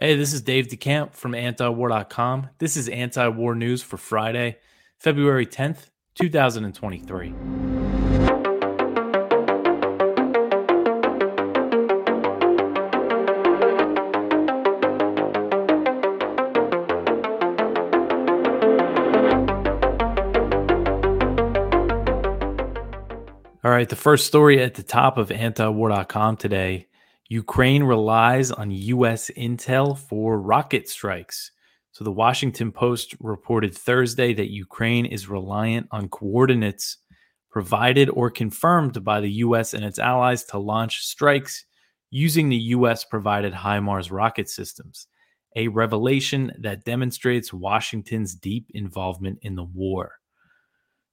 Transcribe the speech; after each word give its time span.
Hey, 0.00 0.14
this 0.14 0.32
is 0.32 0.42
Dave 0.42 0.68
DeCamp 0.68 1.12
from 1.14 1.32
antiwar.com. 1.32 2.50
This 2.58 2.76
is 2.76 2.88
anti 2.88 3.26
war 3.26 3.56
news 3.56 3.82
for 3.82 3.96
Friday, 3.96 4.58
February 4.96 5.44
10th, 5.44 5.90
2023. 6.14 7.34
All 23.64 23.72
right, 23.72 23.88
the 23.88 23.96
first 23.96 24.28
story 24.28 24.62
at 24.62 24.74
the 24.74 24.84
top 24.84 25.18
of 25.18 25.30
antiwar.com 25.30 26.36
today 26.36 26.87
Ukraine 27.28 27.82
relies 27.82 28.50
on 28.50 28.70
U.S. 28.70 29.30
intel 29.36 29.98
for 29.98 30.40
rocket 30.40 30.88
strikes. 30.88 31.52
So, 31.92 32.02
the 32.02 32.12
Washington 32.12 32.72
Post 32.72 33.14
reported 33.20 33.76
Thursday 33.76 34.32
that 34.32 34.50
Ukraine 34.50 35.04
is 35.04 35.28
reliant 35.28 35.88
on 35.90 36.08
coordinates 36.08 36.96
provided 37.50 38.08
or 38.10 38.30
confirmed 38.30 39.04
by 39.04 39.20
the 39.20 39.30
U.S. 39.44 39.74
and 39.74 39.84
its 39.84 39.98
allies 39.98 40.44
to 40.46 40.58
launch 40.58 41.00
strikes 41.04 41.66
using 42.10 42.48
the 42.48 42.56
U.S. 42.56 43.04
provided 43.04 43.52
HIMARS 43.52 44.10
rocket 44.10 44.48
systems, 44.48 45.06
a 45.54 45.68
revelation 45.68 46.52
that 46.60 46.84
demonstrates 46.84 47.52
Washington's 47.52 48.34
deep 48.34 48.66
involvement 48.70 49.38
in 49.42 49.54
the 49.54 49.64
war. 49.64 50.12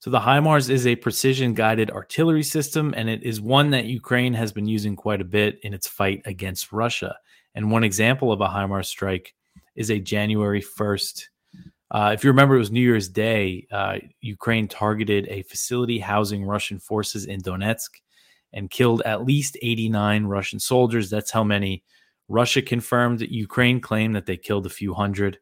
So 0.05 0.11
the 0.11 0.19
HIMARS 0.19 0.69
is 0.69 0.85
a 0.85 0.95
precision 0.95 1.55
guided 1.55 1.89
artillery 1.89 2.43
system, 2.43 2.93
and 2.95 3.09
it 3.09 3.23
is 3.23 3.41
one 3.41 3.71
that 3.71 3.85
Ukraine 3.85 4.35
has 4.35 4.51
been 4.51 4.67
using 4.67 4.95
quite 4.95 5.19
a 5.19 5.25
bit 5.25 5.57
in 5.63 5.73
its 5.73 5.87
fight 5.87 6.21
against 6.25 6.71
Russia. 6.71 7.17
And 7.55 7.71
one 7.71 7.83
example 7.83 8.31
of 8.31 8.39
a 8.39 8.47
HIMARS 8.47 8.85
strike 8.85 9.33
is 9.75 9.89
a 9.89 9.97
January 9.97 10.61
1st. 10.61 11.23
Uh, 11.89 12.11
if 12.13 12.23
you 12.23 12.29
remember, 12.29 12.53
it 12.53 12.59
was 12.59 12.69
New 12.69 12.81
Year's 12.81 13.09
Day. 13.09 13.65
Uh, 13.71 13.95
Ukraine 14.21 14.67
targeted 14.67 15.27
a 15.27 15.41
facility 15.41 15.97
housing 15.97 16.45
Russian 16.45 16.77
forces 16.77 17.25
in 17.25 17.41
Donetsk 17.41 17.90
and 18.53 18.69
killed 18.69 19.01
at 19.07 19.25
least 19.25 19.57
89 19.59 20.25
Russian 20.25 20.59
soldiers. 20.59 21.09
That's 21.09 21.31
how 21.31 21.43
many 21.43 21.84
Russia 22.27 22.62
confirmed. 22.62 23.21
Ukraine 23.21 23.81
claimed 23.81 24.15
that 24.15 24.27
they 24.27 24.37
killed 24.37 24.67
a 24.67 24.69
few 24.69 24.93
hundred, 24.93 25.40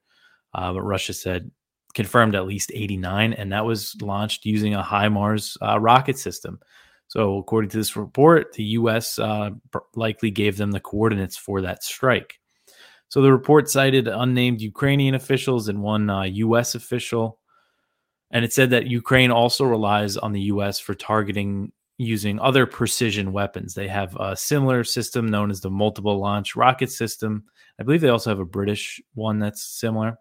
uh, 0.54 0.72
but 0.72 0.84
Russia 0.84 1.12
said 1.12 1.52
confirmed 1.94 2.36
at 2.36 2.46
least 2.46 2.72
89, 2.74 3.34
and 3.34 3.52
that 3.52 3.66
was 3.66 3.96
launched 4.02 4.46
using 4.46 4.74
a 4.74 4.84
HIMARS 4.84 5.58
uh, 5.62 5.80
rocket 5.80 6.18
system. 6.18 6.60
So, 7.08 7.38
according 7.38 7.70
to 7.72 7.78
this 7.78 7.96
report, 7.96 8.54
the 8.54 8.64
U.S. 8.64 9.20
Uh, 9.20 9.52
likely 9.96 10.32
gave 10.32 10.58
them 10.58 10.72
the 10.72 10.80
coordinates 10.80 11.38
for 11.38 11.62
that 11.62 11.84
strike. 11.84 12.40
So, 13.10 13.22
the 13.22 13.32
report 13.32 13.70
cited 13.70 14.08
unnamed 14.08 14.62
Ukrainian 14.62 15.14
officials 15.14 15.68
and 15.68 15.84
one 15.84 16.10
uh, 16.10 16.24
U.S. 16.24 16.76
official. 16.76 17.40
And 18.32 18.44
it 18.44 18.52
said 18.52 18.72
that 18.72 18.88
Ukraine 18.88 19.30
also 19.30 19.64
relies 19.64 20.18
on 20.18 20.32
the 20.32 20.42
U.S. 20.42 20.80
for 20.80 20.96
targeting 20.96 21.72
using 22.00 22.40
other 22.40 22.66
precision 22.66 23.32
weapons. 23.32 23.76
They 23.76 23.88
have 23.88 24.16
a 24.16 24.36
similar 24.36 24.84
system 24.84 25.28
known 25.28 25.52
as 25.52 25.62
the 25.62 25.70
multiple 25.70 26.20
launch 26.20 26.56
rocket 26.56 26.92
system. 26.92 27.44
I 27.80 27.84
believe 27.84 28.02
they 28.02 28.10
also 28.10 28.32
have 28.32 28.40
a 28.40 28.46
British 28.46 29.00
one 29.14 29.40
that's 29.40 29.64
similar. 29.64 30.18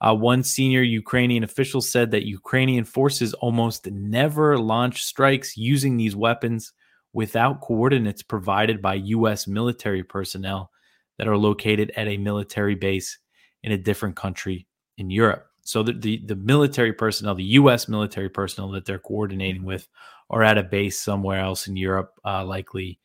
Uh, 0.00 0.14
one 0.14 0.42
senior 0.42 0.82
Ukrainian 0.82 1.42
official 1.42 1.80
said 1.80 2.10
that 2.10 2.26
Ukrainian 2.26 2.84
forces 2.84 3.32
almost 3.34 3.86
never 3.90 4.58
launch 4.58 5.04
strikes 5.04 5.56
using 5.56 5.96
these 5.96 6.14
weapons 6.14 6.72
without 7.12 7.62
coordinates 7.62 8.22
provided 8.22 8.82
by 8.82 8.94
U.S. 8.94 9.46
military 9.46 10.02
personnel 10.02 10.70
that 11.18 11.28
are 11.28 11.36
located 11.38 11.90
at 11.96 12.08
a 12.08 12.18
military 12.18 12.74
base 12.74 13.18
in 13.62 13.72
a 13.72 13.78
different 13.78 14.16
country 14.16 14.66
in 14.98 15.08
Europe. 15.08 15.46
So 15.62 15.82
the, 15.82 15.94
the, 15.94 16.22
the 16.26 16.36
military 16.36 16.92
personnel, 16.92 17.34
the 17.34 17.42
U.S. 17.60 17.88
military 17.88 18.28
personnel 18.28 18.70
that 18.72 18.84
they're 18.84 18.98
coordinating 18.98 19.64
with, 19.64 19.88
are 20.28 20.42
at 20.42 20.58
a 20.58 20.62
base 20.62 21.00
somewhere 21.00 21.40
else 21.40 21.68
in 21.68 21.76
Europe, 21.76 22.12
uh, 22.24 22.44
likely, 22.44 23.00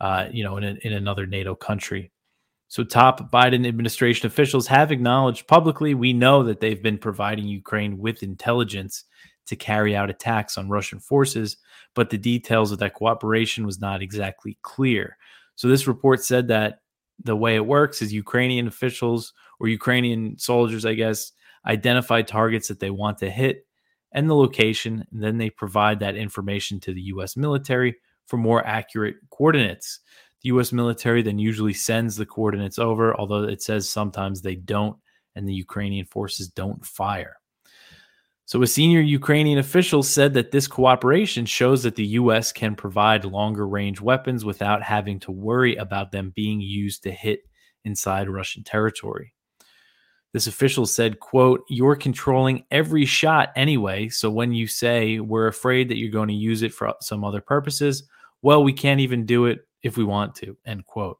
uh, 0.00 0.26
you 0.32 0.42
know, 0.42 0.56
in, 0.56 0.64
a, 0.64 0.78
in 0.82 0.92
another 0.94 1.26
NATO 1.26 1.54
country. 1.54 2.10
So, 2.70 2.84
top 2.84 3.32
Biden 3.32 3.66
administration 3.66 4.28
officials 4.28 4.68
have 4.68 4.92
acknowledged 4.92 5.48
publicly 5.48 5.92
we 5.92 6.12
know 6.12 6.44
that 6.44 6.60
they've 6.60 6.80
been 6.80 6.98
providing 6.98 7.48
Ukraine 7.48 7.98
with 7.98 8.22
intelligence 8.22 9.02
to 9.46 9.56
carry 9.56 9.96
out 9.96 10.08
attacks 10.08 10.56
on 10.56 10.68
Russian 10.68 11.00
forces, 11.00 11.56
but 11.96 12.10
the 12.10 12.16
details 12.16 12.70
of 12.70 12.78
that 12.78 12.94
cooperation 12.94 13.66
was 13.66 13.80
not 13.80 14.02
exactly 14.02 14.56
clear. 14.62 15.16
So, 15.56 15.66
this 15.66 15.88
report 15.88 16.22
said 16.22 16.46
that 16.46 16.82
the 17.24 17.34
way 17.34 17.56
it 17.56 17.66
works 17.66 18.02
is 18.02 18.12
Ukrainian 18.12 18.68
officials 18.68 19.32
or 19.58 19.66
Ukrainian 19.66 20.38
soldiers, 20.38 20.86
I 20.86 20.94
guess, 20.94 21.32
identify 21.66 22.22
targets 22.22 22.68
that 22.68 22.78
they 22.78 22.90
want 22.90 23.18
to 23.18 23.30
hit 23.30 23.66
and 24.12 24.30
the 24.30 24.36
location, 24.36 25.04
and 25.10 25.20
then 25.20 25.38
they 25.38 25.50
provide 25.50 25.98
that 26.00 26.14
information 26.14 26.78
to 26.80 26.94
the 26.94 27.02
U.S. 27.14 27.36
military 27.36 27.96
for 28.26 28.36
more 28.36 28.64
accurate 28.64 29.16
coordinates. 29.30 29.98
The 30.42 30.48
U.S. 30.48 30.72
military 30.72 31.22
then 31.22 31.38
usually 31.38 31.74
sends 31.74 32.16
the 32.16 32.26
coordinates 32.26 32.78
over, 32.78 33.14
although 33.14 33.44
it 33.44 33.62
says 33.62 33.88
sometimes 33.88 34.40
they 34.40 34.54
don't, 34.54 34.96
and 35.36 35.48
the 35.48 35.54
Ukrainian 35.54 36.06
forces 36.06 36.48
don't 36.48 36.84
fire. 36.84 37.36
So, 38.46 38.62
a 38.62 38.66
senior 38.66 39.00
Ukrainian 39.00 39.58
official 39.58 40.02
said 40.02 40.34
that 40.34 40.50
this 40.50 40.66
cooperation 40.66 41.46
shows 41.46 41.84
that 41.84 41.94
the 41.94 42.06
U.S. 42.06 42.50
can 42.50 42.74
provide 42.74 43.24
longer 43.24 43.68
range 43.68 44.00
weapons 44.00 44.44
without 44.44 44.82
having 44.82 45.20
to 45.20 45.30
worry 45.30 45.76
about 45.76 46.10
them 46.10 46.32
being 46.34 46.60
used 46.60 47.04
to 47.04 47.12
hit 47.12 47.42
inside 47.84 48.28
Russian 48.28 48.64
territory. 48.64 49.34
This 50.32 50.46
official 50.46 50.86
said, 50.86 51.20
quote, 51.20 51.64
you're 51.68 51.96
controlling 51.96 52.64
every 52.70 53.04
shot 53.04 53.50
anyway. 53.56 54.08
So 54.08 54.30
when 54.30 54.52
you 54.52 54.66
say 54.66 55.18
we're 55.18 55.48
afraid 55.48 55.88
that 55.88 55.96
you're 55.96 56.10
going 56.10 56.28
to 56.28 56.34
use 56.34 56.62
it 56.62 56.72
for 56.72 56.94
some 57.00 57.24
other 57.24 57.40
purposes, 57.40 58.08
well, 58.42 58.62
we 58.62 58.72
can't 58.72 59.00
even 59.00 59.26
do 59.26 59.46
it 59.46 59.60
if 59.82 59.96
we 59.96 60.04
want 60.04 60.34
to, 60.36 60.56
end 60.66 60.86
quote. 60.86 61.18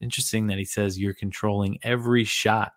Interesting 0.00 0.48
that 0.48 0.58
he 0.58 0.64
says 0.64 0.98
you're 0.98 1.14
controlling 1.14 1.78
every 1.82 2.24
shot. 2.24 2.72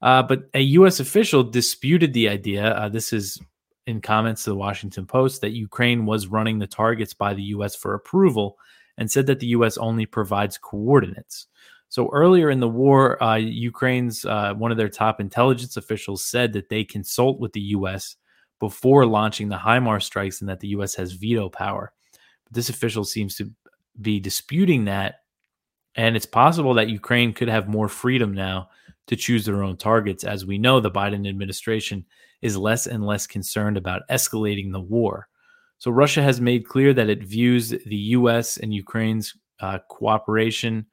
Uh, 0.00 0.22
but 0.22 0.44
a 0.54 0.60
U.S. 0.60 1.00
official 1.00 1.42
disputed 1.42 2.12
the 2.12 2.28
idea. 2.28 2.74
Uh, 2.74 2.88
this 2.88 3.12
is 3.12 3.38
in 3.86 4.00
comments 4.00 4.44
to 4.44 4.50
the 4.50 4.56
Washington 4.56 5.06
Post 5.06 5.40
that 5.40 5.50
Ukraine 5.50 6.06
was 6.06 6.28
running 6.28 6.58
the 6.58 6.66
targets 6.66 7.14
by 7.14 7.34
the 7.34 7.42
U.S. 7.44 7.76
for 7.76 7.94
approval 7.94 8.58
and 8.96 9.10
said 9.10 9.26
that 9.26 9.40
the 9.40 9.48
U.S. 9.48 9.76
only 9.78 10.06
provides 10.06 10.58
coordinates. 10.58 11.46
So 11.88 12.08
earlier 12.12 12.48
in 12.50 12.60
the 12.60 12.68
war, 12.68 13.22
uh, 13.22 13.36
Ukraine's 13.36 14.24
uh, 14.24 14.54
one 14.54 14.70
of 14.70 14.78
their 14.78 14.88
top 14.88 15.20
intelligence 15.20 15.76
officials 15.76 16.24
said 16.24 16.52
that 16.54 16.68
they 16.68 16.84
consult 16.84 17.38
with 17.38 17.52
the 17.52 17.60
U.S. 17.60 18.16
before 18.60 19.04
launching 19.04 19.48
the 19.48 19.58
HIMARS 19.58 20.04
strikes 20.04 20.40
and 20.40 20.48
that 20.48 20.60
the 20.60 20.68
U.S. 20.68 20.94
has 20.94 21.12
veto 21.12 21.50
power. 21.50 21.92
But 22.44 22.54
this 22.54 22.70
official 22.70 23.04
seems 23.04 23.36
to 23.36 23.52
be 24.00 24.20
disputing 24.20 24.86
that. 24.86 25.20
And 25.94 26.16
it's 26.16 26.26
possible 26.26 26.74
that 26.74 26.88
Ukraine 26.88 27.32
could 27.32 27.48
have 27.48 27.68
more 27.68 27.88
freedom 27.88 28.32
now 28.32 28.70
to 29.08 29.16
choose 29.16 29.44
their 29.44 29.62
own 29.62 29.76
targets. 29.76 30.24
As 30.24 30.46
we 30.46 30.58
know, 30.58 30.80
the 30.80 30.90
Biden 30.90 31.28
administration 31.28 32.04
is 32.40 32.56
less 32.56 32.86
and 32.86 33.04
less 33.04 33.26
concerned 33.26 33.76
about 33.76 34.02
escalating 34.10 34.72
the 34.72 34.80
war. 34.80 35.28
So 35.78 35.90
Russia 35.90 36.22
has 36.22 36.40
made 36.40 36.68
clear 36.68 36.94
that 36.94 37.08
it 37.08 37.24
views 37.24 37.70
the 37.70 37.96
U.S. 37.96 38.56
and 38.56 38.72
Ukraine's 38.72 39.34
uh, 39.60 39.78
cooperation 39.88 40.86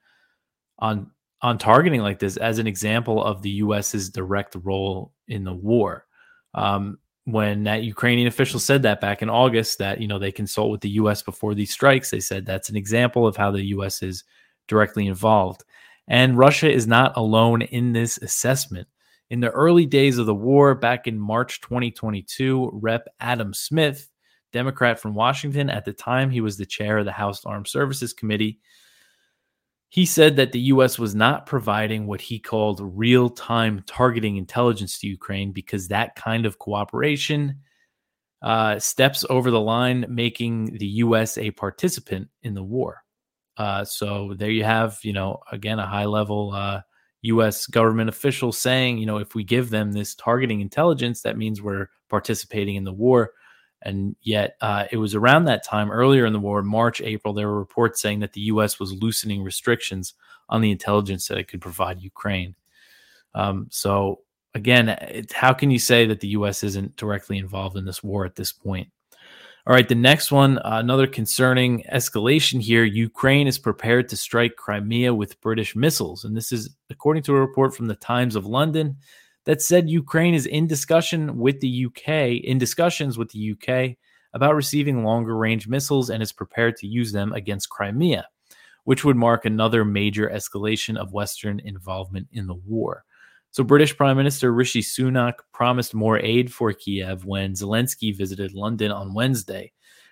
on 0.80 1.12
on 1.42 1.58
targeting 1.58 2.02
like 2.02 2.20
this 2.20 2.36
as 2.36 2.60
an 2.60 2.68
example 2.68 3.24
of 3.24 3.42
the 3.42 3.50
U.S.'s 3.50 4.10
direct 4.10 4.58
role 4.62 5.14
in 5.28 5.44
the 5.44 5.54
war. 5.54 6.06
Um, 6.54 6.98
when 7.32 7.64
that 7.64 7.84
Ukrainian 7.84 8.28
official 8.28 8.60
said 8.60 8.82
that 8.84 9.02
back 9.02 9.22
in 9.22 9.30
August 9.30 9.78
that 9.80 10.02
you 10.02 10.08
know 10.08 10.20
they 10.20 10.32
consult 10.32 10.72
with 10.72 10.82
the 10.82 10.90
US 10.92 11.22
before 11.22 11.54
these 11.54 11.72
strikes 11.72 12.12
they 12.12 12.20
said 12.20 12.46
that's 12.46 12.70
an 12.70 12.76
example 12.76 13.28
of 13.28 13.36
how 13.36 13.52
the 13.52 13.66
US 13.68 14.02
is 14.02 14.24
directly 14.68 15.08
involved. 15.08 15.64
And 16.08 16.38
Russia 16.38 16.72
is 16.72 16.88
not 16.88 17.16
alone 17.18 17.62
in 17.62 17.94
this 17.94 18.18
assessment. 18.20 18.88
In 19.30 19.42
the 19.42 19.52
early 19.52 19.86
days 19.86 20.18
of 20.18 20.26
the 20.26 20.34
war 20.34 20.74
back 20.74 21.06
in 21.06 21.20
March 21.20 21.62
2022 21.62 22.72
rep. 22.74 23.08
Adam 23.20 23.54
Smith 23.54 24.10
Democrat 24.52 25.00
from 25.00 25.14
Washington 25.14 25.70
at 25.70 25.86
the 25.86 25.94
time 25.94 26.32
he 26.32 26.42
was 26.42 26.58
the 26.58 26.66
chair 26.66 26.98
of 26.98 27.06
the 27.06 27.12
House 27.12 27.46
Armed 27.46 27.68
Services 27.68 28.14
Committee 28.14 28.60
he 29.90 30.06
said 30.06 30.36
that 30.36 30.52
the 30.52 30.60
U.S. 30.60 31.00
was 31.00 31.16
not 31.16 31.48
providing 31.48 32.06
what 32.06 32.22
he 32.22 32.38
called 32.38 32.80
real 32.80 33.30
time 33.30 33.84
targeting 33.88 34.38
intelligence 34.38 35.00
to 35.00 35.08
Ukraine 35.08 35.52
because 35.52 35.88
that 35.88 36.16
kind 36.16 36.46
of 36.46 36.60
cooperation 36.60 37.60
uh, 38.44 38.78
steps 38.80 39.26
over 39.30 39.50
the 39.50 39.60
line, 39.60 40.06
making 40.08 40.78
the 40.78 40.86
U.S. 40.86 41.38
a 41.38 41.52
participant 41.52 42.30
in 42.44 42.54
the 42.54 42.64
war. 42.64 43.04
Uh, 43.58 43.84
so 43.84 44.36
there 44.38 44.52
you 44.52 44.64
have, 44.64 45.00
you 45.04 45.12
know, 45.12 45.40
again, 45.52 45.80
a 45.80 45.88
high 45.88 46.06
level 46.06 46.52
uh, 46.54 46.82
U.S. 47.24 47.66
government 47.66 48.10
official 48.10 48.52
saying, 48.52 49.00
you 49.00 49.08
know, 49.08 49.18
if 49.18 49.36
we 49.36 49.44
give 49.44 49.72
them 49.72 49.92
this 49.92 50.16
targeting 50.16 50.62
intelligence, 50.62 51.24
that 51.24 51.38
means 51.38 51.62
we're 51.62 51.88
participating 52.10 52.76
in 52.76 52.84
the 52.84 52.94
war. 52.94 53.32
And 53.82 54.16
yet, 54.22 54.58
uh, 54.62 54.86
it 54.92 54.98
was 54.98 55.16
around 55.16 55.46
that 55.46 55.64
time, 55.64 55.92
earlier 55.92 56.26
in 56.26 56.34
the 56.34 56.40
war, 56.40 56.62
March, 56.62 57.02
April, 57.02 57.34
there 57.34 57.48
were 57.48 57.60
reports 57.60 58.02
saying 58.02 58.20
that 58.20 58.34
the 58.34 58.42
U.S. 58.42 58.80
was 58.80 58.94
loosening 58.94 59.42
restrictions 59.42 60.14
on 60.50 60.62
the 60.62 60.72
intelligence 60.72 61.28
that 61.28 61.38
it 61.38 61.48
could 61.48 61.62
provide 61.62 62.02
Ukraine. 62.02 62.56
Um, 63.34 63.68
so 63.70 64.22
again, 64.54 65.26
how 65.34 65.54
can 65.54 65.72
you 65.72 65.80
say 65.80 66.06
that 66.08 66.20
the 66.20 66.30
U.S. 66.30 66.64
isn't 66.64 66.96
directly 66.96 67.38
involved 67.38 67.78
in 67.78 67.86
this 67.86 68.04
war 68.04 68.26
at 68.26 68.36
this 68.36 68.52
point? 68.52 68.90
All 69.68 69.76
right, 69.76 69.88
the 69.88 69.96
next 69.96 70.32
one, 70.32 70.58
uh, 70.58 70.80
another 70.80 71.06
concerning 71.06 71.84
escalation 71.94 72.60
here. 72.60 72.84
Ukraine 72.84 73.48
is 73.48 73.60
prepared 73.60 74.10
to 74.10 74.18
strike 74.18 74.56
Crimea 74.56 75.14
with 75.14 75.40
British 75.42 75.76
missiles. 75.76 76.24
And 76.24 76.36
this 76.36 76.52
is 76.52 76.76
according 76.90 77.24
to 77.24 77.36
a 77.36 77.40
report 77.40 77.76
from 77.76 77.86
the 77.86 77.96
Times 77.96 78.36
of 78.36 78.48
London 78.48 78.98
that 79.46 79.62
said 79.62 79.90
Ukraine 79.90 80.34
is 80.34 80.46
in 80.46 80.68
discussion 80.68 81.38
with 81.38 81.60
the 81.60 81.86
UK, 81.86 82.44
in 82.44 82.58
discussions 82.58 83.18
with 83.18 83.30
the 83.32 83.52
UK 83.54 83.98
about 84.34 84.56
receiving 84.56 85.04
longer 85.04 85.36
range 85.36 85.68
missiles 85.68 86.10
and 86.10 86.22
is 86.22 86.32
prepared 86.32 86.76
to 86.78 86.88
use 86.88 87.12
them 87.12 87.34
against 87.34 87.70
Crimea, 87.70 88.28
which 88.84 89.04
would 89.04 89.16
mark 89.16 89.46
another 89.46 89.84
major 89.84 90.30
escalation 90.30 90.98
of 90.98 91.14
Western 91.14 91.60
involvement 91.62 92.28
in 92.32 92.48
the 92.48 92.54
war. 92.54 93.04
So, 93.52 93.64
British 93.64 93.98
Prime 93.98 94.16
Minister 94.16 94.54
Rishi 94.54 94.82
Sunak 94.82 95.34
promised 95.52 95.96
more 95.96 96.20
aid 96.20 96.54
for 96.54 96.72
Kiev 96.72 97.26
when 97.26 97.54
Zelensky 97.54 98.16
visited 98.16 98.54
London 98.54 98.92
on 98.92 99.16
Wednesday. 99.16 99.72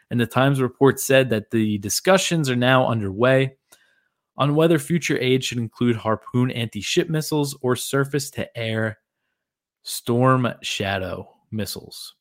And 0.10 0.20
the 0.20 0.26
Times 0.26 0.62
report 0.62 1.00
said 1.00 1.30
that 1.30 1.52
the 1.52 1.78
discussions 1.78 2.50
are 2.50 2.56
now 2.56 2.88
underway 2.88 3.58
on 4.38 4.56
whether 4.56 4.80
future 4.80 5.20
aid 5.20 5.44
should 5.44 5.58
include 5.60 5.98
Harpoon 5.98 6.50
anti 6.52 6.82
ship 6.82 7.10
missiles 7.10 7.56
or 7.62 7.76
surface 7.76 8.32
to 8.32 8.58
air 8.58 8.98
Storm 9.88 10.54
Shadow 10.62 11.34
missiles. 11.50 12.16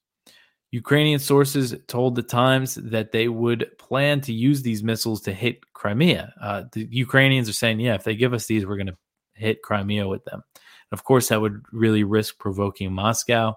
Ukrainian 0.71 1.19
sources 1.19 1.75
told 1.89 2.15
the 2.15 2.23
Times 2.23 2.77
that 2.77 3.11
they 3.11 3.27
would 3.27 3.77
plan 3.79 4.21
to 4.21 4.33
use 4.33 4.63
these 4.63 4.85
missiles 4.85 5.21
to 5.23 5.33
hit 5.33 5.73
Crimea. 5.73 6.33
Uh, 6.41 6.65
the 6.71 6.87
Ukrainians 6.93 7.49
are 7.49 7.55
saying, 7.55 7.81
yeah, 7.81 7.95
if 7.95 8.05
they 8.05 8.15
give 8.15 8.33
us 8.33 8.47
these, 8.47 8.65
we're 8.65 8.77
going 8.77 8.87
to 8.87 8.97
hit 9.35 9.63
Crimea 9.63 10.07
with 10.07 10.25
them. 10.27 10.45
Of 10.93 11.03
course, 11.03 11.29
that 11.29 11.41
would 11.41 11.61
really 11.73 12.05
risk 12.05 12.39
provoking 12.39 12.93
Moscow. 12.93 13.55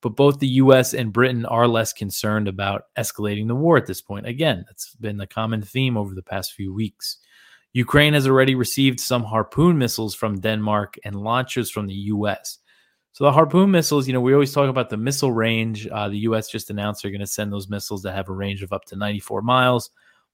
But 0.00 0.16
both 0.16 0.40
the 0.40 0.48
US 0.48 0.92
and 0.92 1.12
Britain 1.12 1.46
are 1.46 1.68
less 1.68 1.92
concerned 1.92 2.48
about 2.48 2.82
escalating 2.98 3.46
the 3.46 3.54
war 3.54 3.76
at 3.76 3.86
this 3.86 4.00
point. 4.00 4.26
Again, 4.26 4.64
that's 4.66 4.96
been 4.96 5.16
the 5.16 5.28
common 5.28 5.62
theme 5.62 5.96
over 5.96 6.12
the 6.12 6.22
past 6.22 6.54
few 6.54 6.74
weeks. 6.74 7.18
Ukraine 7.72 8.14
has 8.14 8.26
already 8.26 8.56
received 8.56 8.98
some 8.98 9.22
Harpoon 9.22 9.78
missiles 9.78 10.14
from 10.14 10.40
Denmark 10.40 10.96
and 11.04 11.14
launchers 11.14 11.70
from 11.70 11.86
the 11.86 11.94
US. 11.94 12.58
So 13.14 13.22
the 13.22 13.32
Harpoon 13.32 13.70
missiles, 13.70 14.08
you 14.08 14.12
know, 14.12 14.20
we 14.20 14.34
always 14.34 14.52
talk 14.52 14.68
about 14.68 14.90
the 14.90 14.96
missile 14.96 15.30
range. 15.30 15.86
Uh, 15.86 16.08
the 16.08 16.18
U.S. 16.18 16.50
just 16.50 16.68
announced 16.68 17.00
they're 17.00 17.12
going 17.12 17.20
to 17.20 17.28
send 17.28 17.52
those 17.52 17.68
missiles 17.68 18.02
that 18.02 18.12
have 18.12 18.28
a 18.28 18.32
range 18.32 18.60
of 18.64 18.72
up 18.72 18.84
to 18.86 18.96
94 18.96 19.40
miles. 19.40 19.90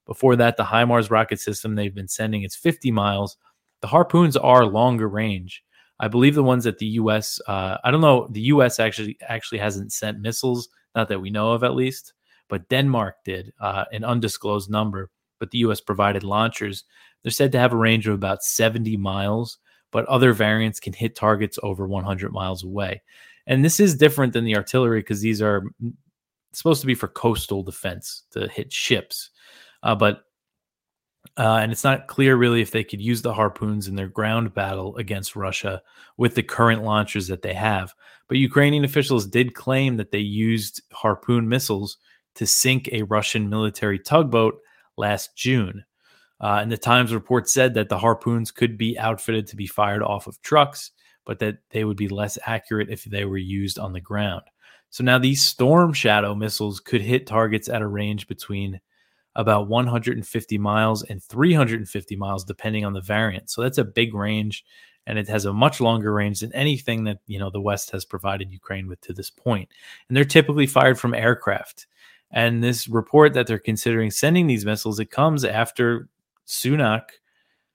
Before 0.07 0.35
that, 0.37 0.57
the 0.57 0.63
HIMARS 0.63 1.11
rocket 1.11 1.39
system 1.39 1.75
they've 1.75 1.93
been 1.93 2.07
sending 2.07 2.41
it's 2.41 2.55
50 2.55 2.89
miles. 2.89 3.37
The 3.81 3.87
Harpoons 3.87 4.35
are 4.35 4.65
longer 4.65 5.07
range. 5.07 5.63
I 5.99 6.07
believe 6.07 6.33
the 6.33 6.41
ones 6.41 6.63
that 6.63 6.79
the 6.79 6.87
U.S. 6.87 7.39
Uh, 7.47 7.77
I 7.83 7.91
don't 7.91 8.01
know. 8.01 8.27
The 8.31 8.41
U.S. 8.41 8.79
actually 8.79 9.15
actually 9.29 9.59
hasn't 9.59 9.93
sent 9.93 10.19
missiles, 10.19 10.67
not 10.95 11.07
that 11.09 11.21
we 11.21 11.29
know 11.29 11.51
of, 11.51 11.63
at 11.63 11.75
least. 11.75 12.13
But 12.49 12.67
Denmark 12.67 13.17
did 13.23 13.53
uh, 13.59 13.85
an 13.91 14.03
undisclosed 14.03 14.71
number. 14.71 15.11
But 15.39 15.51
the 15.51 15.59
U.S. 15.59 15.81
provided 15.81 16.23
launchers. 16.23 16.83
They're 17.21 17.31
said 17.31 17.51
to 17.51 17.59
have 17.59 17.73
a 17.73 17.77
range 17.77 18.07
of 18.07 18.15
about 18.15 18.41
70 18.41 18.97
miles, 18.97 19.59
but 19.91 20.05
other 20.05 20.33
variants 20.33 20.79
can 20.79 20.93
hit 20.93 21.15
targets 21.15 21.59
over 21.63 21.87
100 21.87 22.31
miles 22.31 22.63
away. 22.63 23.01
And 23.47 23.63
this 23.63 23.79
is 23.79 23.95
different 23.95 24.33
than 24.33 24.45
the 24.45 24.55
artillery 24.55 24.99
because 24.99 25.21
these 25.21 25.41
are 25.41 25.63
supposed 26.53 26.81
to 26.81 26.87
be 26.87 26.95
for 26.95 27.07
coastal 27.07 27.63
defense 27.63 28.23
to 28.31 28.47
hit 28.47 28.71
ships. 28.71 29.29
Uh, 29.83 29.95
but 29.95 30.23
uh, 31.37 31.57
and 31.61 31.71
it's 31.71 31.83
not 31.83 32.07
clear 32.07 32.35
really 32.35 32.61
if 32.61 32.71
they 32.71 32.83
could 32.83 33.01
use 33.01 33.21
the 33.21 33.33
harpoons 33.33 33.87
in 33.87 33.95
their 33.95 34.07
ground 34.07 34.53
battle 34.53 34.95
against 34.97 35.35
Russia 35.35 35.81
with 36.17 36.35
the 36.35 36.43
current 36.43 36.83
launchers 36.83 37.27
that 37.27 37.41
they 37.41 37.53
have. 37.53 37.93
But 38.27 38.37
Ukrainian 38.37 38.83
officials 38.83 39.27
did 39.27 39.53
claim 39.53 39.97
that 39.97 40.11
they 40.11 40.19
used 40.19 40.81
harpoon 40.91 41.47
missiles 41.47 41.97
to 42.35 42.45
sink 42.45 42.89
a 42.91 43.03
Russian 43.03 43.49
military 43.49 43.99
tugboat 43.99 44.59
last 44.97 45.35
June. 45.35 45.83
Uh, 46.41 46.57
and 46.61 46.71
the 46.71 46.77
Times 46.77 47.13
report 47.13 47.47
said 47.47 47.75
that 47.75 47.87
the 47.87 47.99
harpoons 47.99 48.51
could 48.51 48.77
be 48.77 48.97
outfitted 48.97 49.45
to 49.47 49.55
be 49.55 49.67
fired 49.67 50.01
off 50.01 50.25
of 50.25 50.41
trucks, 50.41 50.91
but 51.23 51.39
that 51.39 51.59
they 51.69 51.83
would 51.83 51.97
be 51.97 52.09
less 52.09 52.37
accurate 52.45 52.89
if 52.89 53.03
they 53.03 53.25
were 53.25 53.37
used 53.37 53.77
on 53.77 53.93
the 53.93 54.01
ground. 54.01 54.41
So 54.89 55.03
now 55.03 55.19
these 55.19 55.45
Storm 55.45 55.93
Shadow 55.93 56.33
missiles 56.33 56.79
could 56.79 57.01
hit 57.01 57.27
targets 57.27 57.69
at 57.69 57.83
a 57.83 57.87
range 57.87 58.27
between 58.27 58.81
about 59.35 59.69
150 59.69 60.57
miles 60.57 61.03
and 61.03 61.23
350 61.23 62.15
miles 62.15 62.43
depending 62.43 62.83
on 62.83 62.93
the 62.93 63.01
variant. 63.01 63.49
So 63.49 63.61
that's 63.61 63.77
a 63.77 63.85
big 63.85 64.13
range 64.13 64.65
and 65.07 65.17
it 65.17 65.27
has 65.29 65.45
a 65.45 65.53
much 65.53 65.79
longer 65.79 66.13
range 66.13 66.41
than 66.41 66.53
anything 66.53 67.05
that, 67.05 67.19
you 67.27 67.39
know, 67.39 67.49
the 67.49 67.61
West 67.61 67.91
has 67.91 68.03
provided 68.03 68.51
Ukraine 68.51 68.87
with 68.87 69.01
to 69.01 69.13
this 69.13 69.29
point. 69.29 69.69
And 70.07 70.17
they're 70.17 70.25
typically 70.25 70.67
fired 70.67 70.99
from 70.99 71.13
aircraft. 71.13 71.87
And 72.29 72.63
this 72.63 72.87
report 72.87 73.33
that 73.33 73.47
they're 73.47 73.59
considering 73.59 74.11
sending 74.11 74.47
these 74.47 74.65
missiles, 74.65 74.99
it 74.99 75.09
comes 75.11 75.43
after 75.43 76.07
Sunak 76.47 77.03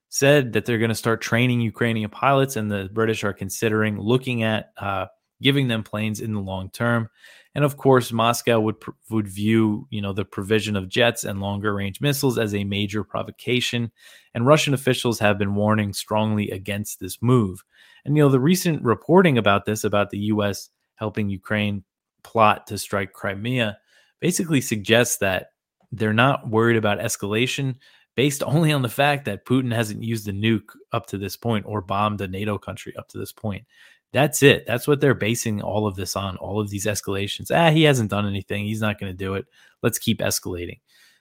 said 0.09 0.53
that 0.53 0.65
they're 0.65 0.79
going 0.79 0.89
to 0.89 0.95
start 0.95 1.21
training 1.21 1.61
Ukrainian 1.61 2.11
pilots, 2.11 2.57
and 2.57 2.71
the 2.71 2.89
British 2.93 3.25
are 3.25 3.33
considering 3.33 3.99
looking 3.99 4.43
at 4.43 4.73
uh, 4.79 5.07
giving 5.43 5.69
them 5.69 5.83
planes 5.83 6.21
in 6.21 6.33
the 6.33 6.41
long 6.41 6.71
term. 6.71 7.09
And 7.55 7.65
of 7.65 7.77
course, 7.77 8.13
Moscow 8.13 8.61
would 8.61 8.77
would 9.11 9.29
view 9.29 9.87
you 9.91 10.01
know 10.03 10.13
the 10.13 10.25
provision 10.25 10.77
of 10.77 10.89
jets 10.89 11.25
and 11.25 11.41
longer 11.41 11.75
range 11.75 12.01
missiles 12.01 12.39
as 12.39 12.55
a 12.55 12.65
major 12.65 13.03
provocation, 13.03 13.91
and 14.35 14.47
Russian 14.47 14.75
officials 14.75 15.19
have 15.19 15.39
been 15.39 15.55
warning 15.55 15.93
strongly 15.93 16.51
against 16.51 17.01
this 17.01 17.21
move. 17.23 17.63
And 18.05 18.17
you 18.17 18.23
know 18.23 18.29
the 18.29 18.41
recent 18.41 18.83
reporting 18.83 19.39
about 19.39 19.65
this, 19.65 19.85
about 19.85 20.11
the 20.11 20.19
U.S. 20.19 20.71
helping 20.97 21.29
Ukraine 21.29 21.85
plot 22.23 22.67
to 22.67 22.79
strike 22.79 23.13
Crimea, 23.13 23.79
basically 24.21 24.61
suggests 24.61 25.19
that 25.19 25.49
they're 25.93 26.13
not 26.13 26.49
worried 26.49 26.77
about 26.77 26.99
escalation 26.99 27.77
based 28.17 28.43
only 28.43 28.73
on 28.73 28.83
the 28.83 28.89
fact 28.89 29.27
that 29.27 29.45
Putin 29.45 29.73
hasn't 29.73 30.03
used 30.03 30.27
a 30.27 30.33
nuke 30.33 30.75
up 30.93 31.07
to 31.07 31.19
this 31.19 31.37
point 31.37 31.65
or 31.69 31.81
bombed 31.81 32.21
a 32.21 32.27
NATO 32.27 32.59
country 32.59 32.97
up 32.97 33.09
to 33.09 33.19
this 33.19 33.33
point. 33.33 33.65
That's 34.13 34.43
it. 34.43 34.67
That's 34.67 34.89
what 34.89 35.01
they're 35.01 35.15
basing 35.15 35.61
all 35.61 35.87
of 35.87 35.95
this 35.95 36.17
on. 36.17 36.37
All 36.39 36.59
of 36.59 36.71
these 36.71 36.87
escalations. 36.87 37.51
Ah, 37.51 37.71
he 37.71 37.83
hasn't 37.83 38.11
done 38.11 38.27
anything. 38.27 38.65
He's 38.65 38.81
not 38.81 38.99
going 38.99 39.13
to 39.13 39.17
do 39.17 39.35
it. 39.35 39.45
Let's 39.83 39.99
keep 39.99 40.21
escalating. 40.21 40.81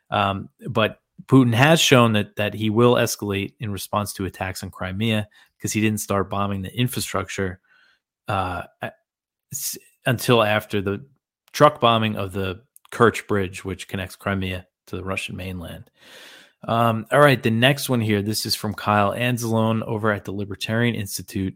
Um, 0.10 0.50
but 0.70 1.02
Putin 1.26 1.54
has 1.54 1.80
shown 1.80 2.14
that 2.14 2.36
that 2.38 2.54
he 2.54 2.70
will 2.70 2.96
escalate 2.96 3.54
in 3.60 3.72
response 3.72 4.14
to 4.14 4.26
attacks 4.26 4.64
on 4.64 4.72
Crimea 4.72 5.28
because 5.58 5.74
he 5.74 5.82
didn't 5.82 6.00
start 6.00 6.30
bombing 6.30 6.62
the 6.62 6.78
infrastructure 6.78 7.60
uh, 8.28 8.64
until 10.06 10.44
after 10.44 10.82
the 10.82 11.06
truck 11.52 11.80
bombing 11.80 12.16
of 12.16 12.34
the 12.34 12.62
Kerch 12.92 13.28
Bridge, 13.28 13.66
which 13.66 13.88
connects 13.88 14.16
Crimea 14.16 14.68
to 14.88 14.96
the 14.96 15.04
Russian 15.04 15.36
mainland. 15.36 15.90
Um, 16.64 17.06
all 17.12 17.20
right, 17.20 17.42
the 17.42 17.52
next 17.52 17.90
one 17.90 18.02
here. 18.02 18.22
This 18.22 18.46
is 18.46 18.56
from 18.56 18.74
Kyle 18.74 19.12
Anzalone 19.12 19.84
over 19.84 20.12
at 20.12 20.26
the 20.26 20.32
Libertarian 20.32 20.96
Institute. 20.96 21.56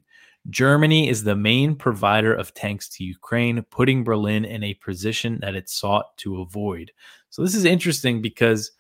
Germany 0.49 1.09
is 1.09 1.23
the 1.23 1.35
main 1.35 1.75
provider 1.75 2.33
of 2.33 2.53
tanks 2.53 2.87
to 2.89 3.03
Ukraine, 3.03 3.61
putting 3.63 4.03
Berlin 4.03 4.45
in 4.45 4.63
a 4.63 4.73
position 4.75 5.39
that 5.41 5.55
it 5.55 5.69
sought 5.69 6.15
to 6.17 6.41
avoid. 6.41 6.91
So 7.29 7.41
this 7.41 7.55
is 7.55 7.65
interesting 7.65 8.21
because 8.21 8.71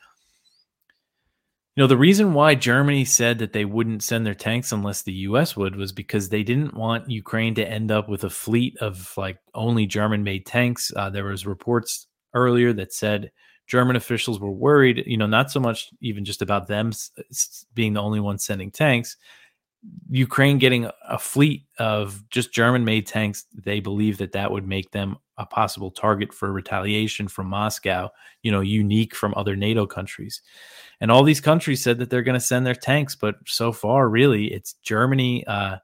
you 1.75 1.83
know 1.83 1.87
the 1.87 1.97
reason 1.97 2.33
why 2.33 2.55
Germany 2.55 3.05
said 3.05 3.39
that 3.39 3.53
they 3.53 3.65
wouldn't 3.65 4.03
send 4.03 4.25
their 4.25 4.35
tanks 4.35 4.71
unless 4.71 5.03
the 5.03 5.13
US 5.13 5.55
would 5.55 5.75
was 5.75 5.91
because 5.91 6.29
they 6.29 6.43
didn't 6.43 6.73
want 6.73 7.09
Ukraine 7.09 7.55
to 7.55 7.69
end 7.69 7.91
up 7.91 8.09
with 8.09 8.23
a 8.23 8.29
fleet 8.29 8.77
of 8.81 9.13
like 9.17 9.39
only 9.53 9.85
German 9.85 10.23
made 10.23 10.45
tanks. 10.45 10.91
Uh, 10.95 11.09
there 11.09 11.25
was 11.25 11.45
reports 11.45 12.07
earlier 12.33 12.73
that 12.73 12.93
said 12.93 13.31
German 13.69 13.95
officials 13.95 14.39
were 14.39 14.51
worried, 14.51 15.03
you 15.05 15.15
know, 15.15 15.27
not 15.27 15.51
so 15.51 15.59
much 15.59 15.89
even 16.01 16.25
just 16.25 16.41
about 16.41 16.67
them 16.67 16.91
being 17.75 17.93
the 17.93 18.01
only 18.01 18.19
ones 18.19 18.43
sending 18.43 18.71
tanks, 18.71 19.15
Ukraine 20.09 20.57
getting 20.57 20.89
a 21.07 21.17
fleet 21.17 21.65
of 21.77 22.23
just 22.29 22.51
German 22.51 22.83
made 22.83 23.07
tanks, 23.07 23.45
they 23.53 23.79
believe 23.79 24.17
that 24.17 24.33
that 24.33 24.51
would 24.51 24.67
make 24.67 24.91
them 24.91 25.17
a 25.37 25.45
possible 25.45 25.89
target 25.89 26.33
for 26.33 26.51
retaliation 26.51 27.27
from 27.27 27.47
Moscow, 27.47 28.09
you 28.43 28.51
know, 28.51 28.59
unique 28.59 29.15
from 29.15 29.33
other 29.37 29.55
NATO 29.55 29.85
countries. 29.85 30.41
And 30.99 31.09
all 31.11 31.23
these 31.23 31.39
countries 31.39 31.81
said 31.81 31.97
that 31.99 32.09
they're 32.09 32.23
going 32.23 32.39
to 32.39 32.45
send 32.45 32.65
their 32.65 32.75
tanks, 32.75 33.15
but 33.15 33.35
so 33.45 33.71
far, 33.71 34.09
really, 34.09 34.51
it's 34.51 34.73
Germany 34.83 35.45
uh, 35.47 35.77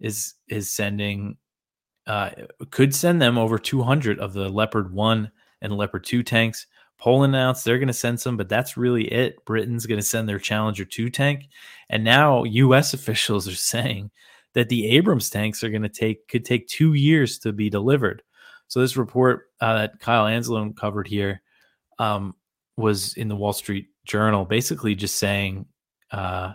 is 0.00 0.34
is 0.48 0.70
sending 0.70 1.38
uh, 2.06 2.30
could 2.70 2.94
send 2.94 3.22
them 3.22 3.38
over 3.38 3.58
200 3.58 4.18
of 4.18 4.32
the 4.32 4.48
Leopard 4.48 4.92
1 4.92 5.30
and 5.62 5.76
Leopard 5.76 6.04
2 6.04 6.22
tanks. 6.22 6.66
Poland 7.00 7.34
announced 7.34 7.64
they're 7.64 7.78
going 7.78 7.88
to 7.88 7.94
send 7.94 8.20
some, 8.20 8.36
but 8.36 8.48
that's 8.48 8.76
really 8.76 9.10
it. 9.10 9.44
Britain's 9.46 9.86
going 9.86 9.98
to 10.00 10.06
send 10.06 10.28
their 10.28 10.38
Challenger 10.38 10.84
2 10.84 11.08
tank. 11.08 11.48
And 11.88 12.04
now 12.04 12.44
US 12.44 12.94
officials 12.94 13.48
are 13.48 13.54
saying 13.54 14.10
that 14.52 14.68
the 14.68 14.88
Abrams 14.88 15.30
tanks 15.30 15.64
are 15.64 15.70
going 15.70 15.82
to 15.82 15.88
take 15.88 16.28
could 16.28 16.44
take 16.44 16.68
2 16.68 16.94
years 16.94 17.38
to 17.40 17.52
be 17.52 17.70
delivered. 17.70 18.22
So 18.68 18.80
this 18.80 18.96
report 18.96 19.46
uh, 19.60 19.74
that 19.74 20.00
Kyle 20.00 20.26
Anzalone 20.26 20.76
covered 20.76 21.08
here 21.08 21.42
um, 21.98 22.34
was 22.76 23.14
in 23.14 23.28
the 23.28 23.36
Wall 23.36 23.52
Street 23.52 23.88
Journal, 24.04 24.44
basically 24.44 24.94
just 24.94 25.16
saying 25.16 25.66
uh, 26.12 26.52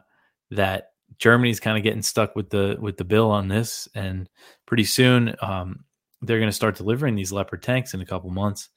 that 0.52 0.92
Germany's 1.18 1.60
kind 1.60 1.78
of 1.78 1.84
getting 1.84 2.02
stuck 2.02 2.36
with 2.36 2.50
the 2.50 2.78
with 2.80 2.98
the 2.98 3.04
bill 3.04 3.32
on 3.32 3.48
this, 3.48 3.88
and 3.96 4.30
pretty 4.66 4.84
soon 4.84 5.36
um, 5.42 5.84
they're 6.22 6.40
going 6.40 6.50
to 6.50 6.56
start 6.56 6.78
delivering 6.78 7.16
these 7.16 7.32
Leopard 7.32 7.64
tanks 7.64 7.94
in 7.94 8.02
a 8.02 8.06
couple 8.06 8.30
months, 8.30 8.70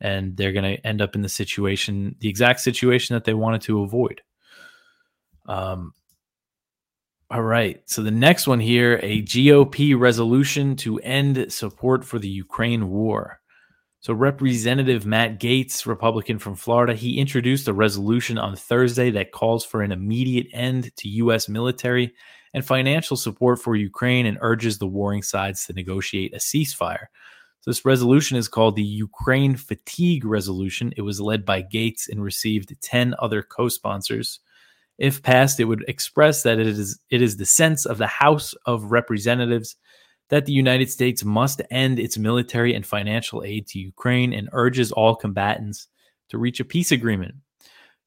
and 0.00 0.36
they're 0.36 0.52
going 0.52 0.76
to 0.76 0.86
end 0.86 1.02
up 1.02 1.14
in 1.14 1.22
the 1.22 1.28
situation, 1.28 2.16
the 2.20 2.28
exact 2.28 2.60
situation 2.60 3.14
that 3.14 3.24
they 3.24 3.34
wanted 3.34 3.62
to 3.62 3.82
avoid. 3.82 4.22
Um, 5.46 5.92
all 7.30 7.42
right. 7.42 7.80
So 7.86 8.02
the 8.02 8.10
next 8.10 8.46
one 8.46 8.60
here 8.60 8.98
a 9.02 9.22
GOP 9.22 9.98
resolution 9.98 10.76
to 10.76 10.98
end 10.98 11.52
support 11.52 12.04
for 12.04 12.18
the 12.18 12.28
Ukraine 12.28 12.88
war. 12.88 13.40
So, 14.02 14.14
Representative 14.14 15.04
Matt 15.04 15.38
Gaetz, 15.38 15.84
Republican 15.84 16.38
from 16.38 16.54
Florida, 16.54 16.94
he 16.94 17.18
introduced 17.18 17.68
a 17.68 17.74
resolution 17.74 18.38
on 18.38 18.56
Thursday 18.56 19.10
that 19.10 19.30
calls 19.30 19.62
for 19.62 19.82
an 19.82 19.92
immediate 19.92 20.46
end 20.54 20.96
to 20.96 21.08
U.S. 21.08 21.50
military 21.50 22.14
and 22.54 22.64
financial 22.64 23.14
support 23.14 23.60
for 23.60 23.76
Ukraine 23.76 24.24
and 24.24 24.38
urges 24.40 24.78
the 24.78 24.86
warring 24.86 25.22
sides 25.22 25.66
to 25.66 25.74
negotiate 25.74 26.34
a 26.34 26.38
ceasefire. 26.38 27.06
So 27.60 27.70
this 27.70 27.84
resolution 27.84 28.38
is 28.38 28.48
called 28.48 28.74
the 28.74 28.82
Ukraine 28.82 29.54
Fatigue 29.54 30.24
Resolution. 30.24 30.94
It 30.96 31.02
was 31.02 31.20
led 31.20 31.44
by 31.44 31.62
Gaetz 31.62 32.08
and 32.08 32.22
received 32.22 32.74
10 32.80 33.14
other 33.18 33.42
co 33.42 33.68
sponsors. 33.68 34.40
If 34.96 35.22
passed, 35.22 35.60
it 35.60 35.64
would 35.64 35.84
express 35.86 36.42
that 36.42 36.58
it 36.58 36.66
is, 36.66 36.98
it 37.10 37.20
is 37.20 37.36
the 37.36 37.46
sense 37.46 37.86
of 37.86 37.98
the 37.98 38.06
House 38.06 38.54
of 38.66 38.90
Representatives 38.90 39.76
that 40.30 40.46
the 40.46 40.52
United 40.52 40.90
States 40.90 41.24
must 41.24 41.60
end 41.70 41.98
its 41.98 42.16
military 42.16 42.74
and 42.74 42.86
financial 42.86 43.42
aid 43.42 43.66
to 43.68 43.78
Ukraine 43.78 44.32
and 44.32 44.48
urges 44.52 44.92
all 44.92 45.14
combatants 45.14 45.88
to 46.28 46.38
reach 46.38 46.60
a 46.60 46.64
peace 46.64 46.92
agreement. 46.92 47.34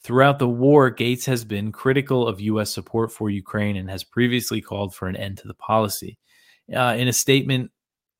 Throughout 0.02 0.40
the 0.40 0.50
war, 0.50 0.94
Gaetz 0.94 1.26
has 1.26 1.46
been 1.46 1.72
critical 1.72 2.28
of 2.28 2.42
U.S. 2.42 2.74
support 2.74 3.12
for 3.12 3.30
Ukraine 3.30 3.78
and 3.78 3.90
has 3.90 4.04
previously 4.04 4.62
called 4.62 4.96
for 4.96 5.08
an 5.08 5.16
end 5.16 5.38
to 5.40 5.48
the 5.48 5.54
policy. 5.54 6.18
Uh, 6.74 6.96
in 6.98 7.08
a 7.08 7.14
statement 7.14 7.72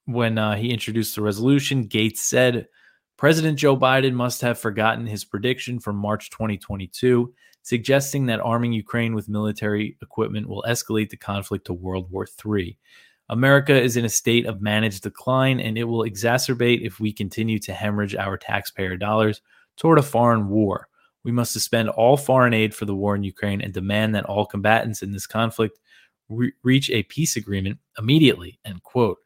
when 0.06 0.38
uh, 0.38 0.56
he 0.56 0.72
introduced 0.72 1.16
the 1.16 1.22
resolution, 1.22 1.88
Gaetz 1.88 2.18
said, 2.18 2.68
President 3.18 3.58
Joe 3.58 3.78
Biden 3.78 4.14
must 4.14 4.42
have 4.42 4.60
forgotten 4.60 5.06
his 5.06 5.24
prediction 5.24 5.80
from 5.80 5.96
March 5.96 6.30
2022, 6.32 7.34
suggesting 7.62 8.26
that 8.26 8.42
arming 8.42 8.74
Ukraine 8.74 9.16
with 9.16 9.30
military 9.30 9.98
equipment 10.02 10.48
will 10.48 10.64
escalate 10.68 11.10
the 11.10 11.18
conflict 11.18 11.66
to 11.66 11.74
World 11.74 12.12
War 12.12 12.28
III. 12.46 12.78
America 13.30 13.80
is 13.80 13.96
in 13.96 14.04
a 14.04 14.10
state 14.10 14.46
of 14.46 14.62
managed 14.62 15.04
decline, 15.04 15.60
and 15.60 15.78
it 15.78 15.86
will 15.86 16.04
exacerbate 16.04 16.86
if 16.86 17.00
we 17.00 17.14
continue 17.14 17.60
to 17.60 17.74
hemorrhage 17.74 18.16
our 18.16 18.38
taxpayer 18.38 18.98
dollars 18.98 19.42
toward 19.78 19.98
a 19.98 20.04
foreign 20.04 20.50
war. 20.50 20.90
We 21.24 21.32
must 21.32 21.54
suspend 21.54 21.90
all 21.90 22.18
foreign 22.18 22.54
aid 22.54 22.76
for 22.76 22.84
the 22.86 22.96
war 22.96 23.16
in 23.16 23.24
Ukraine 23.24 23.62
and 23.62 23.74
demand 23.74 24.14
that 24.16 24.26
all 24.26 24.46
combatants 24.46 25.02
in 25.02 25.12
this 25.12 25.26
conflict 25.26 25.80
re- 26.28 26.52
reach 26.64 26.90
a 26.90 27.04
peace 27.04 27.38
agreement 27.38 27.80
immediately. 27.98 28.60
End 28.66 28.84
quote. 28.84 29.20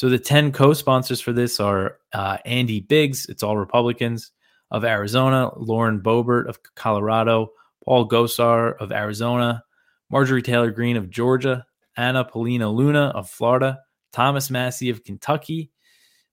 So 0.00 0.08
the 0.08 0.18
10 0.18 0.52
co 0.52 0.72
sponsors 0.72 1.20
for 1.20 1.34
this 1.34 1.60
are 1.60 1.98
uh, 2.14 2.38
Andy 2.46 2.80
Biggs, 2.80 3.26
it's 3.26 3.42
all 3.42 3.58
Republicans, 3.58 4.32
of 4.70 4.82
Arizona, 4.82 5.50
Lauren 5.58 6.00
Boebert 6.00 6.48
of 6.48 6.58
Colorado, 6.74 7.50
Paul 7.84 8.08
Gosar 8.08 8.78
of 8.78 8.92
Arizona, 8.92 9.62
Marjorie 10.10 10.40
Taylor 10.40 10.70
Greene 10.70 10.96
of 10.96 11.10
Georgia, 11.10 11.66
Anna 11.98 12.24
Paulina 12.24 12.70
Luna 12.70 13.12
of 13.14 13.28
Florida, 13.28 13.78
Thomas 14.10 14.48
Massie 14.48 14.88
of 14.88 15.04
Kentucky, 15.04 15.70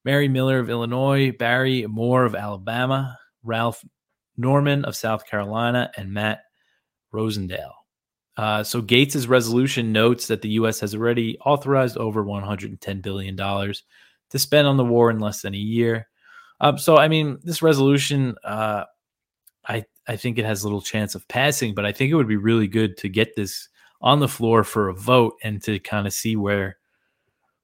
Mary 0.02 0.28
Miller 0.28 0.60
of 0.60 0.70
Illinois, 0.70 1.30
Barry 1.30 1.86
Moore 1.86 2.24
of 2.24 2.34
Alabama, 2.34 3.18
Ralph 3.42 3.84
Norman 4.38 4.86
of 4.86 4.96
South 4.96 5.26
Carolina, 5.26 5.90
and 5.94 6.10
Matt 6.10 6.40
Rosendale. 7.12 7.77
Uh, 8.38 8.62
so 8.62 8.80
Gaetz's 8.80 9.26
resolution 9.26 9.92
notes 9.92 10.28
that 10.28 10.42
the 10.42 10.50
U.S. 10.50 10.78
has 10.80 10.94
already 10.94 11.36
authorized 11.40 11.98
over 11.98 12.22
110 12.22 13.00
billion 13.00 13.34
dollars 13.34 13.82
to 14.30 14.38
spend 14.38 14.68
on 14.68 14.76
the 14.76 14.84
war 14.84 15.10
in 15.10 15.18
less 15.18 15.42
than 15.42 15.54
a 15.54 15.58
year. 15.58 16.06
Um, 16.60 16.78
so 16.78 16.96
I 16.96 17.08
mean, 17.08 17.38
this 17.42 17.62
resolution, 17.62 18.36
uh, 18.44 18.84
I 19.66 19.84
I 20.06 20.16
think 20.16 20.38
it 20.38 20.44
has 20.44 20.64
little 20.64 20.80
chance 20.80 21.14
of 21.16 21.26
passing, 21.28 21.74
but 21.74 21.84
I 21.84 21.92
think 21.92 22.12
it 22.12 22.14
would 22.14 22.28
be 22.28 22.36
really 22.36 22.68
good 22.68 22.96
to 22.98 23.08
get 23.08 23.34
this 23.36 23.68
on 24.00 24.20
the 24.20 24.28
floor 24.28 24.62
for 24.64 24.88
a 24.88 24.94
vote 24.94 25.34
and 25.42 25.60
to 25.64 25.80
kind 25.80 26.06
of 26.06 26.12
see 26.12 26.36
where 26.36 26.78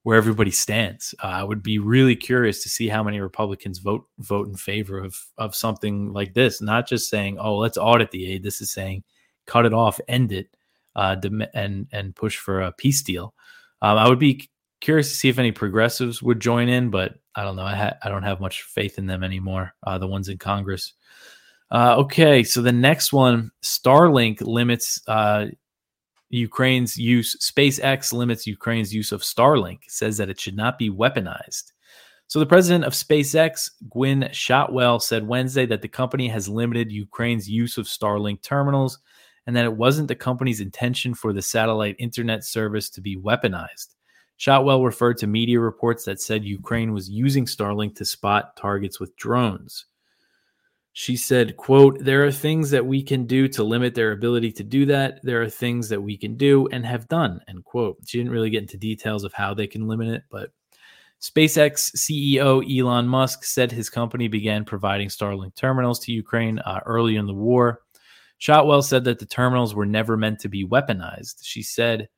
where 0.02 0.18
everybody 0.18 0.50
stands. 0.50 1.14
Uh, 1.22 1.28
I 1.28 1.44
would 1.44 1.62
be 1.62 1.78
really 1.78 2.16
curious 2.16 2.62
to 2.64 2.68
see 2.68 2.88
how 2.88 3.02
many 3.04 3.20
Republicans 3.20 3.78
vote 3.78 4.06
vote 4.18 4.48
in 4.48 4.56
favor 4.56 4.98
of 4.98 5.16
of 5.38 5.54
something 5.54 6.12
like 6.12 6.34
this. 6.34 6.60
Not 6.60 6.88
just 6.88 7.08
saying, 7.10 7.38
"Oh, 7.38 7.56
let's 7.58 7.78
audit 7.78 8.10
the 8.10 8.26
aid." 8.32 8.42
This 8.42 8.60
is 8.60 8.72
saying, 8.72 9.04
"Cut 9.46 9.66
it 9.66 9.72
off, 9.74 10.00
end 10.08 10.32
it." 10.32 10.48
Uh, 10.96 11.16
and 11.54 11.86
and 11.92 12.16
push 12.16 12.36
for 12.36 12.62
a 12.62 12.72
peace 12.72 13.02
deal. 13.02 13.34
Um, 13.82 13.98
I 13.98 14.08
would 14.08 14.18
be 14.18 14.48
curious 14.80 15.08
to 15.10 15.16
see 15.16 15.28
if 15.28 15.38
any 15.38 15.52
progressives 15.52 16.22
would 16.22 16.40
join 16.40 16.68
in, 16.68 16.90
but 16.90 17.14
I 17.34 17.42
don't 17.42 17.56
know. 17.56 17.64
I 17.64 17.74
ha- 17.74 17.96
I 18.02 18.08
don't 18.08 18.22
have 18.22 18.40
much 18.40 18.62
faith 18.62 18.98
in 18.98 19.06
them 19.06 19.24
anymore. 19.24 19.74
Uh, 19.86 19.98
the 19.98 20.06
ones 20.06 20.28
in 20.28 20.38
Congress. 20.38 20.92
Uh, 21.70 21.96
okay, 21.98 22.44
so 22.44 22.62
the 22.62 22.72
next 22.72 23.12
one, 23.12 23.50
Starlink 23.64 24.40
limits 24.40 25.00
uh, 25.08 25.46
Ukraine's 26.28 26.96
use. 26.96 27.36
SpaceX 27.36 28.12
limits 28.12 28.46
Ukraine's 28.46 28.94
use 28.94 29.12
of 29.12 29.22
Starlink. 29.22 29.78
Says 29.88 30.18
that 30.18 30.28
it 30.28 30.40
should 30.40 30.56
not 30.56 30.78
be 30.78 30.90
weaponized. 30.90 31.72
So 32.26 32.38
the 32.38 32.46
president 32.46 32.84
of 32.84 32.94
SpaceX, 32.94 33.70
Gwynne 33.90 34.28
Shotwell, 34.32 34.98
said 34.98 35.26
Wednesday 35.26 35.66
that 35.66 35.82
the 35.82 35.88
company 35.88 36.28
has 36.28 36.48
limited 36.48 36.90
Ukraine's 36.90 37.48
use 37.48 37.76
of 37.78 37.86
Starlink 37.86 38.42
terminals 38.42 38.98
and 39.46 39.54
that 39.54 39.64
it 39.64 39.76
wasn't 39.76 40.08
the 40.08 40.14
company's 40.14 40.60
intention 40.60 41.14
for 41.14 41.32
the 41.32 41.42
satellite 41.42 41.96
internet 41.98 42.44
service 42.44 42.88
to 42.90 43.00
be 43.00 43.16
weaponized. 43.16 43.94
Shotwell 44.36 44.82
referred 44.82 45.18
to 45.18 45.26
media 45.26 45.60
reports 45.60 46.04
that 46.04 46.20
said 46.20 46.44
Ukraine 46.44 46.92
was 46.92 47.08
using 47.08 47.46
Starlink 47.46 47.94
to 47.96 48.04
spot 48.04 48.56
targets 48.56 48.98
with 48.98 49.16
drones. 49.16 49.86
She 50.92 51.16
said, 51.16 51.56
quote, 51.56 51.98
there 52.00 52.24
are 52.24 52.30
things 52.30 52.70
that 52.70 52.86
we 52.86 53.02
can 53.02 53.26
do 53.26 53.48
to 53.48 53.64
limit 53.64 53.94
their 53.94 54.12
ability 54.12 54.52
to 54.52 54.64
do 54.64 54.86
that. 54.86 55.18
There 55.24 55.42
are 55.42 55.50
things 55.50 55.88
that 55.88 56.00
we 56.00 56.16
can 56.16 56.36
do 56.36 56.68
and 56.68 56.86
have 56.86 57.08
done, 57.08 57.40
end 57.48 57.64
quote. 57.64 57.98
She 58.06 58.18
didn't 58.18 58.32
really 58.32 58.50
get 58.50 58.62
into 58.62 58.76
details 58.76 59.24
of 59.24 59.32
how 59.32 59.54
they 59.54 59.66
can 59.66 59.88
limit 59.88 60.08
it, 60.08 60.22
but 60.30 60.50
SpaceX 61.20 61.96
CEO 61.96 62.62
Elon 62.78 63.08
Musk 63.08 63.44
said 63.44 63.72
his 63.72 63.90
company 63.90 64.28
began 64.28 64.64
providing 64.64 65.08
Starlink 65.08 65.54
terminals 65.54 65.98
to 66.00 66.12
Ukraine 66.12 66.58
uh, 66.60 66.80
early 66.86 67.16
in 67.16 67.26
the 67.26 67.34
war. 67.34 67.80
Shotwell 68.38 68.82
said 68.82 69.04
that 69.04 69.18
the 69.18 69.26
terminals 69.26 69.74
were 69.74 69.86
never 69.86 70.16
meant 70.16 70.40
to 70.40 70.48
be 70.48 70.66
weaponized. 70.66 71.36
She 71.42 71.62
said, 71.62 72.08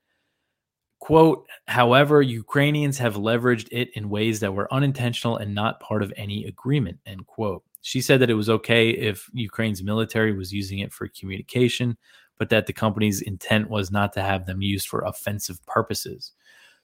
quote, 0.99 1.47
however, 1.69 2.23
Ukrainians 2.23 2.99
have 2.99 3.15
leveraged 3.15 3.69
it 3.71 3.91
in 3.95 4.09
ways 4.09 4.41
that 4.41 4.55
were 4.55 4.73
unintentional 4.73 5.37
and 5.37 5.55
not 5.55 5.81
part 5.81 6.03
of 6.03 6.13
any 6.17 6.45
agreement, 6.47 6.99
end 7.07 7.27
quote. 7.27 7.63
She 7.83 8.01
said 8.01 8.21
that 8.21 8.31
it 8.31 8.35
was 8.35 8.51
okay 8.51 8.91
if 8.91 9.31
Ukraine's 9.33 9.83
military 9.83 10.33
was 10.33 10.53
using 10.53 10.81
it 10.81 10.93
for 10.93 11.07
communication, 11.09 11.97
but 12.39 12.49
that 12.51 12.67
the 12.67 12.73
company's 12.73 13.23
intent 13.23 13.71
was 13.71 13.91
not 13.91 14.13
to 14.15 14.23
have 14.23 14.47
them 14.47 14.61
used 14.61 14.89
for 14.89 15.01
offensive 15.03 15.65
purposes. 15.67 16.33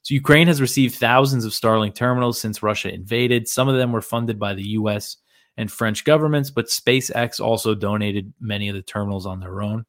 So 0.02 0.14
Ukraine 0.14 0.48
has 0.48 0.60
received 0.60 0.96
thousands 0.96 1.44
of 1.44 1.52
Starlink 1.52 1.94
terminals 1.94 2.40
since 2.40 2.62
Russia 2.62 2.92
invaded. 2.92 3.48
Some 3.48 3.68
of 3.68 3.76
them 3.76 3.92
were 3.92 4.00
funded 4.00 4.38
by 4.38 4.54
the 4.54 4.68
US 4.78 5.16
and 5.56 5.70
French 5.70 6.04
governments, 6.04 6.50
but 6.50 6.66
SpaceX 6.66 7.40
also 7.40 7.74
donated 7.74 8.32
many 8.40 8.68
of 8.68 8.74
the 8.74 8.82
terminals 8.82 9.26
on 9.26 9.40
their 9.40 9.62
own. 9.62 9.84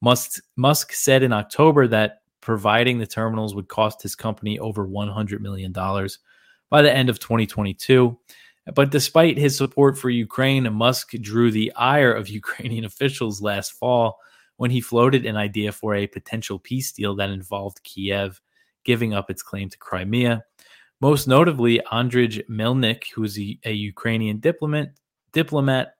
Musk, 0.00 0.42
Musk 0.56 0.92
said 0.92 1.22
in 1.22 1.32
October 1.32 1.86
that 1.88 2.22
providing 2.40 2.98
the 2.98 3.06
terminals 3.06 3.54
would 3.54 3.68
cost 3.68 4.02
his 4.02 4.14
company 4.14 4.58
over 4.58 4.86
$100 4.86 5.40
million 5.40 5.72
by 5.72 6.82
the 6.82 6.94
end 6.94 7.08
of 7.08 7.18
2022. 7.18 8.18
But 8.74 8.90
despite 8.90 9.38
his 9.38 9.56
support 9.56 9.98
for 9.98 10.10
Ukraine, 10.10 10.70
Musk 10.72 11.12
drew 11.20 11.50
the 11.50 11.72
ire 11.74 12.12
of 12.12 12.28
Ukrainian 12.40 12.84
officials 12.84 13.42
last 13.42 13.72
fall 13.72 14.18
when 14.56 14.70
he 14.70 14.80
floated 14.80 15.26
an 15.26 15.36
idea 15.36 15.72
for 15.72 15.94
a 15.94 16.06
potential 16.06 16.58
peace 16.58 16.92
deal 16.92 17.16
that 17.16 17.30
involved 17.30 17.82
Kiev 17.82 18.40
giving 18.84 19.14
up 19.14 19.30
its 19.30 19.42
claim 19.42 19.68
to 19.70 19.78
Crimea 19.78 20.44
most 21.04 21.28
notably, 21.28 21.82
Andriy 21.92 22.42
Melnik, 22.48 23.12
who 23.14 23.24
is 23.24 23.38
a, 23.38 23.58
a 23.66 23.72
Ukrainian 23.72 24.38
diplomat, 24.38 24.88
diplomat, 25.34 25.96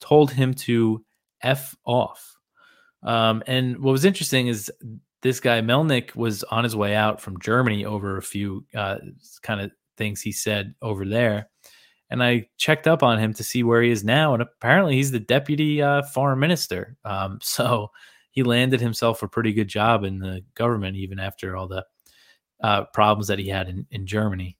told 0.00 0.32
him 0.32 0.52
to 0.52 1.04
f 1.40 1.76
off. 1.84 2.34
Um, 3.04 3.44
and 3.46 3.78
what 3.78 3.92
was 3.92 4.04
interesting 4.04 4.48
is 4.48 4.68
this 5.22 5.38
guy 5.38 5.60
Melnik 5.60 6.16
was 6.16 6.42
on 6.42 6.64
his 6.64 6.74
way 6.74 6.96
out 6.96 7.20
from 7.20 7.38
Germany 7.38 7.84
over 7.84 8.16
a 8.16 8.22
few 8.22 8.66
uh, 8.74 8.96
kind 9.44 9.60
of 9.60 9.70
things 9.96 10.20
he 10.20 10.32
said 10.32 10.74
over 10.82 11.04
there, 11.04 11.48
and 12.10 12.20
I 12.20 12.48
checked 12.56 12.88
up 12.88 13.04
on 13.04 13.20
him 13.20 13.34
to 13.34 13.44
see 13.44 13.62
where 13.62 13.80
he 13.80 13.92
is 13.92 14.02
now, 14.02 14.32
and 14.32 14.42
apparently 14.42 14.96
he's 14.96 15.12
the 15.12 15.20
deputy 15.20 15.80
uh, 15.80 16.02
foreign 16.02 16.40
minister. 16.40 16.96
Um, 17.04 17.38
so 17.42 17.92
he 18.32 18.42
landed 18.42 18.80
himself 18.80 19.22
a 19.22 19.28
pretty 19.28 19.52
good 19.52 19.68
job 19.68 20.02
in 20.02 20.18
the 20.18 20.42
government, 20.56 20.96
even 20.96 21.20
after 21.20 21.56
all 21.56 21.68
the 21.68 21.84
uh, 22.62 22.84
problems 22.84 23.28
that 23.28 23.38
he 23.38 23.48
had 23.48 23.68
in, 23.68 23.86
in 23.90 24.06
Germany. 24.06 24.56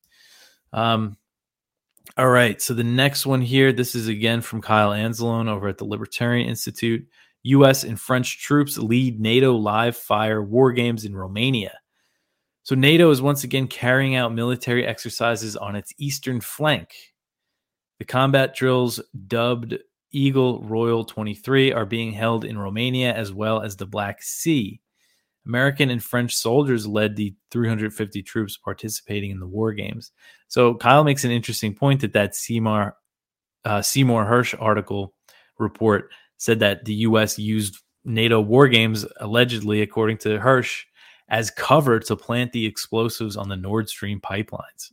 Um, 0.72 1.16
all 2.16 2.28
right. 2.28 2.60
So 2.60 2.74
the 2.74 2.84
next 2.84 3.26
one 3.26 3.42
here, 3.42 3.72
this 3.72 3.94
is 3.94 4.08
again 4.08 4.40
from 4.40 4.62
Kyle 4.62 4.90
Anzalone 4.90 5.48
over 5.48 5.68
at 5.68 5.78
the 5.78 5.84
Libertarian 5.84 6.48
Institute. 6.48 7.06
U.S. 7.44 7.84
and 7.84 7.98
French 7.98 8.42
troops 8.42 8.76
lead 8.78 9.20
NATO 9.20 9.54
live 9.54 9.96
fire 9.96 10.42
war 10.42 10.72
games 10.72 11.04
in 11.04 11.16
Romania. 11.16 11.78
So, 12.64 12.74
NATO 12.74 13.10
is 13.10 13.22
once 13.22 13.44
again 13.44 13.66
carrying 13.66 14.14
out 14.14 14.34
military 14.34 14.86
exercises 14.86 15.56
on 15.56 15.74
its 15.74 15.94
eastern 15.96 16.40
flank. 16.40 16.90
The 17.98 18.04
combat 18.04 18.54
drills, 18.54 19.00
dubbed 19.26 19.78
Eagle 20.10 20.62
Royal 20.62 21.04
23, 21.04 21.72
are 21.72 21.86
being 21.86 22.12
held 22.12 22.44
in 22.44 22.58
Romania 22.58 23.14
as 23.14 23.32
well 23.32 23.62
as 23.62 23.76
the 23.76 23.86
Black 23.86 24.22
Sea. 24.22 24.80
American 25.48 25.90
and 25.90 26.04
French 26.04 26.36
soldiers 26.36 26.86
led 26.86 27.16
the 27.16 27.34
350 27.50 28.22
troops 28.22 28.56
participating 28.56 29.30
in 29.30 29.40
the 29.40 29.46
war 29.46 29.72
games. 29.72 30.12
So 30.48 30.74
Kyle 30.74 31.04
makes 31.04 31.24
an 31.24 31.30
interesting 31.30 31.74
point 31.74 32.02
that 32.02 32.12
that 32.12 32.36
Seymour 32.36 32.94
uh, 33.64 33.82
Seymour 33.82 34.24
Hersh 34.24 34.54
article 34.60 35.14
report 35.58 36.10
said 36.36 36.60
that 36.60 36.84
the 36.84 36.94
U.S. 36.94 37.38
used 37.38 37.78
NATO 38.04 38.40
war 38.40 38.68
games 38.68 39.04
allegedly, 39.20 39.82
according 39.82 40.18
to 40.18 40.38
Hersh, 40.38 40.84
as 41.28 41.50
cover 41.50 41.98
to 42.00 42.16
plant 42.16 42.52
the 42.52 42.64
explosives 42.64 43.36
on 43.36 43.48
the 43.48 43.56
Nord 43.56 43.88
Stream 43.88 44.20
pipelines. 44.20 44.92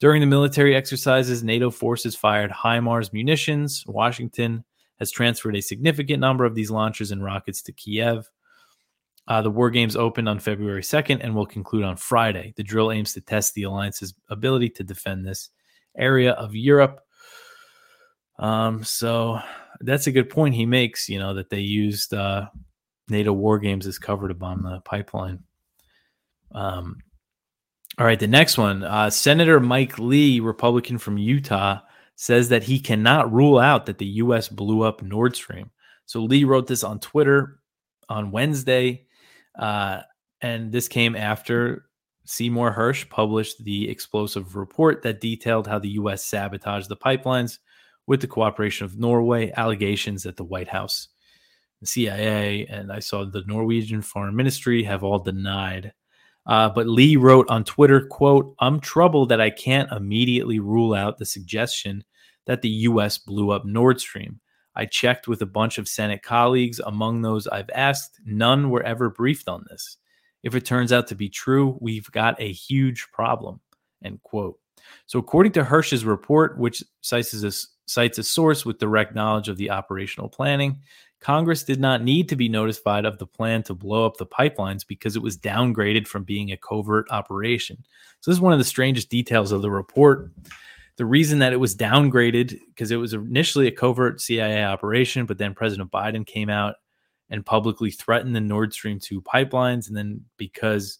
During 0.00 0.20
the 0.20 0.26
military 0.26 0.74
exercises, 0.74 1.44
NATO 1.44 1.70
forces 1.70 2.16
fired 2.16 2.50
HIMARS 2.50 3.12
munitions. 3.12 3.84
Washington 3.86 4.64
has 4.98 5.10
transferred 5.10 5.56
a 5.56 5.62
significant 5.62 6.20
number 6.20 6.44
of 6.44 6.54
these 6.54 6.70
launchers 6.70 7.12
and 7.12 7.22
rockets 7.22 7.62
to 7.62 7.72
Kiev. 7.72 8.28
Uh, 9.28 9.40
the 9.40 9.50
war 9.50 9.70
games 9.70 9.96
opened 9.96 10.28
on 10.28 10.38
February 10.38 10.82
2nd 10.82 11.20
and 11.22 11.34
will 11.34 11.46
conclude 11.46 11.84
on 11.84 11.96
Friday. 11.96 12.52
The 12.56 12.64
drill 12.64 12.90
aims 12.90 13.12
to 13.14 13.20
test 13.20 13.54
the 13.54 13.62
alliance's 13.64 14.14
ability 14.28 14.70
to 14.70 14.84
defend 14.84 15.24
this 15.24 15.50
area 15.96 16.32
of 16.32 16.56
Europe. 16.56 17.00
Um, 18.38 18.82
so 18.82 19.38
that's 19.80 20.08
a 20.08 20.12
good 20.12 20.28
point 20.28 20.54
he 20.54 20.66
makes, 20.66 21.08
you 21.08 21.18
know, 21.18 21.34
that 21.34 21.50
they 21.50 21.60
used 21.60 22.12
uh, 22.12 22.46
NATO 23.08 23.32
war 23.32 23.58
games 23.58 23.86
as 23.86 23.98
cover 23.98 24.26
to 24.26 24.34
bomb 24.34 24.62
the 24.62 24.80
pipeline. 24.80 25.44
Um, 26.52 26.98
all 27.98 28.06
right, 28.06 28.18
the 28.18 28.26
next 28.26 28.58
one 28.58 28.82
uh, 28.82 29.10
Senator 29.10 29.60
Mike 29.60 29.98
Lee, 29.98 30.40
Republican 30.40 30.98
from 30.98 31.18
Utah, 31.18 31.80
says 32.16 32.48
that 32.48 32.62
he 32.62 32.80
cannot 32.80 33.32
rule 33.32 33.58
out 33.58 33.86
that 33.86 33.98
the 33.98 34.06
U.S. 34.06 34.48
blew 34.48 34.82
up 34.82 35.02
Nord 35.02 35.36
Stream. 35.36 35.70
So 36.06 36.22
Lee 36.22 36.44
wrote 36.44 36.66
this 36.66 36.84
on 36.84 37.00
Twitter 37.00 37.60
on 38.08 38.30
Wednesday. 38.30 39.06
Uh, 39.58 40.00
and 40.40 40.72
this 40.72 40.88
came 40.88 41.14
after 41.14 41.86
Seymour 42.24 42.74
Hersh 42.74 43.08
published 43.08 43.64
the 43.64 43.88
explosive 43.88 44.56
report 44.56 45.02
that 45.02 45.20
detailed 45.20 45.66
how 45.66 45.78
the 45.78 45.90
U.S. 45.90 46.24
sabotaged 46.24 46.88
the 46.88 46.96
pipelines 46.96 47.58
with 48.06 48.20
the 48.20 48.26
cooperation 48.26 48.84
of 48.84 48.98
Norway, 48.98 49.52
allegations 49.56 50.22
that 50.22 50.36
the 50.36 50.44
White 50.44 50.68
House, 50.68 51.08
the 51.80 51.86
CIA, 51.86 52.66
and 52.66 52.92
I 52.92 53.00
saw 53.00 53.24
the 53.24 53.44
Norwegian 53.46 54.02
Foreign 54.02 54.36
Ministry 54.36 54.82
have 54.84 55.04
all 55.04 55.18
denied. 55.18 55.92
Uh, 56.46 56.68
but 56.68 56.88
Lee 56.88 57.16
wrote 57.16 57.48
on 57.48 57.64
Twitter, 57.64 58.06
quote, 58.06 58.54
I'm 58.58 58.80
troubled 58.80 59.28
that 59.28 59.40
I 59.40 59.50
can't 59.50 59.92
immediately 59.92 60.58
rule 60.58 60.94
out 60.94 61.18
the 61.18 61.26
suggestion 61.26 62.04
that 62.46 62.62
the 62.62 62.68
U.S. 62.68 63.18
blew 63.18 63.50
up 63.50 63.64
Nord 63.64 64.00
Stream. 64.00 64.40
I 64.74 64.86
checked 64.86 65.28
with 65.28 65.42
a 65.42 65.46
bunch 65.46 65.78
of 65.78 65.88
Senate 65.88 66.22
colleagues. 66.22 66.80
Among 66.80 67.22
those 67.22 67.46
I've 67.46 67.70
asked, 67.74 68.20
none 68.24 68.70
were 68.70 68.82
ever 68.82 69.10
briefed 69.10 69.48
on 69.48 69.64
this. 69.68 69.98
If 70.42 70.54
it 70.54 70.64
turns 70.64 70.92
out 70.92 71.06
to 71.08 71.14
be 71.14 71.28
true, 71.28 71.78
we've 71.80 72.10
got 72.10 72.40
a 72.40 72.52
huge 72.52 73.08
problem. 73.12 73.60
End 74.04 74.22
quote. 74.22 74.58
So, 75.06 75.18
according 75.18 75.52
to 75.52 75.64
Hersh's 75.64 76.04
report, 76.04 76.58
which 76.58 76.82
cites 77.00 77.32
a, 77.34 77.52
cites 77.86 78.18
a 78.18 78.22
source 78.22 78.64
with 78.64 78.78
direct 78.78 79.14
knowledge 79.14 79.48
of 79.48 79.56
the 79.56 79.70
operational 79.70 80.28
planning, 80.28 80.80
Congress 81.20 81.62
did 81.62 81.80
not 81.80 82.02
need 82.02 82.28
to 82.28 82.36
be 82.36 82.48
notified 82.48 83.04
of 83.04 83.18
the 83.18 83.26
plan 83.26 83.62
to 83.62 83.74
blow 83.74 84.04
up 84.04 84.16
the 84.16 84.26
pipelines 84.26 84.84
because 84.84 85.14
it 85.14 85.22
was 85.22 85.38
downgraded 85.38 86.08
from 86.08 86.24
being 86.24 86.50
a 86.50 86.56
covert 86.56 87.06
operation. 87.10 87.76
So, 88.20 88.30
this 88.30 88.36
is 88.36 88.40
one 88.40 88.52
of 88.52 88.58
the 88.58 88.64
strangest 88.64 89.08
details 89.08 89.52
of 89.52 89.62
the 89.62 89.70
report 89.70 90.32
the 90.96 91.06
reason 91.06 91.38
that 91.38 91.52
it 91.52 91.60
was 91.60 91.74
downgraded 91.74 92.58
because 92.68 92.90
it 92.90 92.96
was 92.96 93.14
initially 93.14 93.66
a 93.66 93.72
covert 93.72 94.20
CIA 94.20 94.64
operation, 94.64 95.26
but 95.26 95.38
then 95.38 95.54
President 95.54 95.90
Biden 95.90 96.26
came 96.26 96.50
out 96.50 96.76
and 97.30 97.46
publicly 97.46 97.90
threatened 97.90 98.36
the 98.36 98.40
Nord 98.40 98.74
Stream 98.74 99.00
2 99.00 99.22
pipelines. 99.22 99.88
And 99.88 99.96
then 99.96 100.22
because 100.36 100.98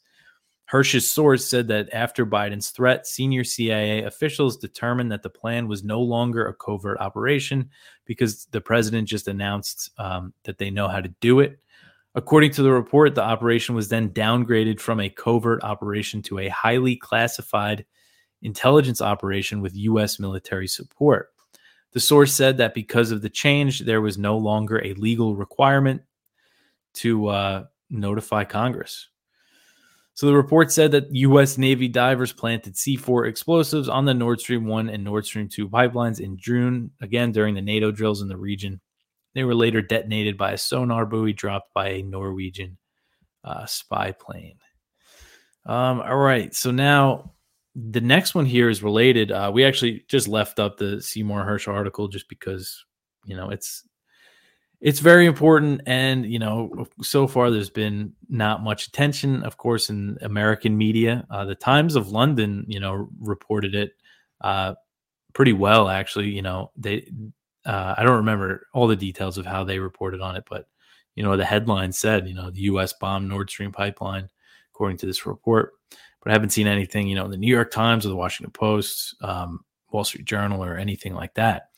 Hersh's 0.65 1.11
source 1.11 1.47
said 1.47 1.69
that 1.69 1.91
after 1.93 2.25
Biden's 2.25 2.71
threat, 2.71 3.07
senior 3.07 3.45
CIA 3.45 4.05
officials 4.05 4.57
determined 4.57 5.13
that 5.13 5.23
the 5.23 5.29
plan 5.29 5.69
was 5.69 5.85
no 5.85 6.01
longer 6.01 6.47
a 6.47 6.55
covert 6.55 6.99
operation 6.99 7.69
because 8.07 8.47
the 8.47 8.63
president 8.63 9.07
just 9.07 9.29
announced 9.29 9.91
um, 9.99 10.33
that 10.45 10.57
they 10.57 10.71
know 10.71 10.89
how 10.89 11.01
to 11.01 11.15
do 11.21 11.41
it. 11.41 11.59
According 12.15 12.53
to 12.53 12.63
the 12.63 12.73
report, 12.73 13.15
the 13.15 13.23
operation 13.23 13.75
was 13.75 13.89
then 13.89 14.09
downgraded 14.11 14.81
from 14.81 15.01
a 15.01 15.11
covert 15.11 15.63
operation 15.63 16.23
to 16.23 16.39
a 16.39 16.49
highly 16.49 16.97
classified 16.97 17.85
intelligence 18.43 19.01
operation 19.01 19.61
with 19.61 19.77
U.S. 19.77 20.19
military 20.19 20.67
support. 20.67 21.31
The 21.93 22.01
source 22.01 22.33
said 22.33 22.57
that 22.59 22.75
because 22.75 23.11
of 23.11 23.23
the 23.23 23.29
change, 23.29 23.81
there 23.81 24.01
was 24.01 24.19
no 24.19 24.37
longer 24.39 24.83
a 24.85 24.95
legal 24.95 25.37
requirement 25.37 26.03
to 26.95 27.29
uh, 27.29 27.65
notify 27.91 28.45
Congress. 28.45 29.09
So 30.15 30.27
the 30.27 30.35
report 30.35 30.71
said 30.71 30.93
that 30.93 31.15
U.S. 31.15 31.57
Navy 31.57 31.89
divers 31.89 32.33
planted 32.33 32.75
C4 32.75 33.29
explosives 33.29 33.89
on 33.89 34.05
the 34.05 34.13
Nord 34.13 34.41
Stream 34.41 34.67
1 34.67 34.91
and 34.91 35.05
Nord 35.05 35.25
Stream 35.25 35.49
2 35.49 35.69
pipelines 35.69 36.21
in 36.21 36.37
June, 36.37 36.91
again 37.01 37.33
during 37.33 37.55
the 37.55 37.63
NATO 37.63 37.91
drills 37.91 38.21
in 38.21 38.29
the 38.29 38.37
region. 38.37 38.81
They 39.35 39.45
were 39.45 39.55
later 39.55 39.81
detonated 39.81 40.37
by 40.37 40.53
a 40.53 40.59
sonar 40.59 41.07
buoy 41.07 41.33
dropped 41.33 41.73
by 41.73 41.89
a 41.89 42.03
Norwegian 42.03 42.77
uh, 43.43 43.65
spy 43.65 44.13
plane. 44.13 44.59
Um, 45.65 46.01
all 46.03 46.19
right, 46.19 46.55
so 46.55 46.71
now 46.71 47.33
the 47.75 48.01
next 48.01 48.35
one 48.35 48.47
here 48.47 48.69
is 48.69 48.83
related. 48.83 49.33
Uh, 49.33 49.51
we 49.53 49.65
actually 49.65 50.05
just 50.09 50.29
left 50.29 50.59
up 50.59 50.77
the 50.77 51.01
Seymour 51.01 51.45
Hersh 51.45 51.73
article 51.73 52.09
just 52.09 52.29
because 52.29 52.85
you 53.25 53.37
know 53.37 53.51
it's 53.51 53.85
it's 54.81 55.01
very 55.01 55.27
important, 55.27 55.81
and 55.87 56.27
you 56.27 56.39
know 56.39 56.87
so 57.03 57.27
far 57.27 57.51
there's 57.51 57.71
been 57.71 58.13
not 58.29 58.63
much 58.63 58.89
attention, 58.89 59.43
of 59.45 59.57
course, 59.57 59.89
in 59.91 60.19
American 60.21 60.77
media. 60.77 61.27
Uh, 61.31 61.45
the 61.45 61.55
Times 61.55 61.97
of 61.97 62.11
London, 62.11 62.65
you 62.69 62.81
know, 62.81 63.09
reported 63.19 63.75
it 63.75 63.93
uh, 64.43 64.75
pretty 65.33 65.53
well, 65.55 65.89
actually. 65.89 66.29
You 66.29 66.43
know, 66.43 66.73
they 66.77 67.09
uh, 67.65 67.95
I 67.97 68.03
don't 68.03 68.17
remember 68.17 68.67
all 68.75 68.87
the 68.87 68.97
details 68.97 69.39
of 69.39 69.47
how 69.47 69.65
they 69.65 69.79
reported 69.79 70.21
on 70.21 70.37
it, 70.37 70.45
but 70.49 70.67
you 71.15 71.23
know 71.23 71.39
the 71.39 71.45
headline 71.45 71.93
said, 71.93 72.29
you 72.29 72.35
know, 72.35 72.51
the 72.51 72.63
U.S. 72.63 72.93
bombed 72.93 73.31
Nord 73.31 73.49
Stream 73.49 73.73
pipeline, 73.73 74.29
according 74.75 74.99
to 74.99 75.07
this 75.07 75.25
report 75.25 75.73
but 76.23 76.31
I 76.31 76.35
haven't 76.35 76.51
seen 76.51 76.67
anything, 76.67 77.09
you 77.09 77.15
know, 77.15 77.25
in 77.25 77.31
the 77.31 77.37
New 77.37 77.53
York 77.53 77.71
Times 77.71 78.07
or 78.07 78.11
the 78.11 78.17
Washington 78.17 78.53
Post, 78.53 79.17
um, 79.23 79.61
Wall 79.91 80.05
Street 80.05 80.25
Journal, 80.25 80.65
or 80.65 80.77
anything 80.77 81.15
like 81.15 81.35
that. 81.35 81.69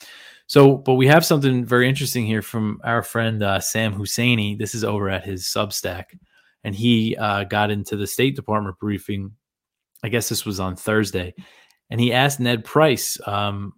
So, 0.47 0.77
but 0.77 0.95
we 0.95 1.07
have 1.07 1.25
something 1.25 1.65
very 1.65 1.89
interesting 1.89 2.27
here 2.27 2.43
from 2.43 2.81
our 2.85 3.03
friend 3.03 3.43
uh, 3.43 3.61
Sam 3.61 3.95
Husseini. 3.95 4.59
This 4.59 4.75
is 4.75 4.85
over 4.85 5.09
at 5.09 5.25
his 5.25 5.45
Substack, 5.45 6.05
and 6.63 6.75
he 6.75 7.17
uh, 7.17 7.45
got 7.45 7.71
into 7.71 7.97
the 7.97 8.07
State 8.07 8.37
Department 8.37 8.79
briefing. 8.79 9.33
I 10.03 10.09
guess 10.11 10.29
this 10.29 10.45
was 10.45 10.61
on 10.61 10.77
Thursday, 10.77 11.35
and 11.89 11.99
he 11.99 12.13
asked 12.13 12.41
Ned 12.41 12.65
Price 12.65 13.19
um, 13.27 13.73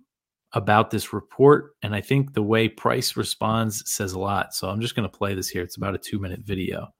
about 0.52 0.90
this 0.90 1.12
report. 1.12 1.76
And 1.82 1.94
I 1.94 2.00
think 2.00 2.34
the 2.34 2.42
way 2.42 2.68
Price 2.68 3.16
responds 3.16 3.88
says 3.88 4.12
a 4.12 4.18
lot. 4.18 4.52
So 4.52 4.68
I'm 4.68 4.80
just 4.80 4.96
going 4.96 5.08
to 5.08 5.16
play 5.16 5.34
this 5.34 5.48
here. 5.48 5.62
It's 5.62 5.76
about 5.76 5.94
a 5.94 5.98
two 5.98 6.18
minute 6.18 6.40
video. 6.40 6.92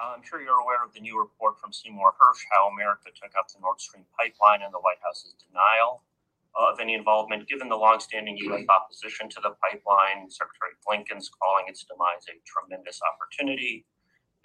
Uh, 0.00 0.16
I'm 0.16 0.24
sure 0.24 0.40
you're 0.40 0.64
aware 0.64 0.80
of 0.80 0.96
the 0.96 1.00
new 1.04 1.20
report 1.20 1.60
from 1.60 1.76
Seymour 1.76 2.16
Hersh 2.16 2.40
how 2.48 2.72
America 2.72 3.12
took 3.12 3.36
out 3.36 3.52
the 3.52 3.60
Nord 3.60 3.84
Stream 3.84 4.08
pipeline 4.16 4.64
and 4.64 4.72
the 4.72 4.80
White 4.80 4.96
House's 5.04 5.36
denial 5.36 6.00
of 6.56 6.80
any 6.80 6.94
involvement. 6.96 7.46
Given 7.52 7.68
the 7.68 7.76
longstanding 7.76 8.40
U.S. 8.48 8.64
opposition 8.64 9.28
to 9.28 9.44
the 9.44 9.52
pipeline, 9.60 10.32
Secretary 10.32 10.72
Blinken's 10.88 11.28
calling 11.28 11.68
its 11.68 11.84
demise 11.84 12.24
a 12.32 12.40
tremendous 12.48 12.98
opportunity, 13.04 13.84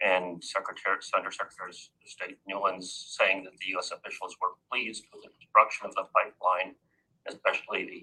and 0.04 0.44
Secretary 0.44 1.00
Under 1.16 1.32
Secretary 1.32 1.72
of 1.72 1.76
State 2.04 2.36
Nuland's 2.44 3.16
saying 3.16 3.48
that 3.48 3.56
the 3.56 3.72
U.S. 3.80 3.96
officials 3.96 4.36
were 4.44 4.60
pleased 4.68 5.08
with 5.16 5.24
the 5.24 5.32
destruction 5.40 5.88
of 5.88 5.96
the 5.96 6.04
pipeline, 6.12 6.76
especially 7.32 7.88
the, 7.88 8.02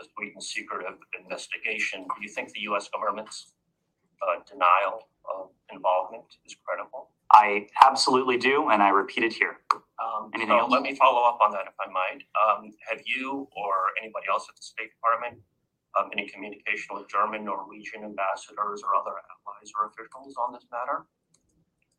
the 0.00 0.08
Sweden 0.16 0.40
secretive 0.40 0.96
investigation. 1.12 2.08
Do 2.08 2.24
you 2.24 2.32
think 2.32 2.56
the 2.56 2.64
U.S. 2.72 2.88
government's 2.88 3.52
uh, 4.22 4.40
denial 4.50 5.08
of 5.24 5.50
involvement 5.72 6.24
is 6.46 6.56
credible? 6.64 7.08
I 7.32 7.66
absolutely 7.84 8.36
do, 8.36 8.70
and 8.70 8.82
I 8.82 8.90
repeat 8.90 9.24
it 9.24 9.32
here. 9.32 9.58
Um, 9.72 10.30
Anything 10.34 10.50
so 10.50 10.58
else? 10.58 10.72
Let 10.72 10.82
me 10.82 10.94
follow 10.94 11.22
up 11.22 11.38
on 11.42 11.50
that, 11.52 11.66
if 11.66 11.74
I 11.80 11.90
might. 11.90 12.22
Um, 12.38 12.70
have 12.88 13.00
you 13.06 13.48
or 13.56 13.74
anybody 14.00 14.26
else 14.30 14.46
at 14.48 14.56
the 14.56 14.62
State 14.62 14.90
Department 14.90 15.42
um, 15.98 16.10
any 16.12 16.28
communication 16.28 16.96
with 16.96 17.08
German, 17.08 17.44
Norwegian 17.44 18.04
ambassadors 18.04 18.82
or 18.82 18.96
other 18.96 19.12
allies 19.12 19.72
or 19.78 19.86
officials 19.86 20.36
on 20.36 20.52
this 20.52 20.66
matter? 20.70 21.06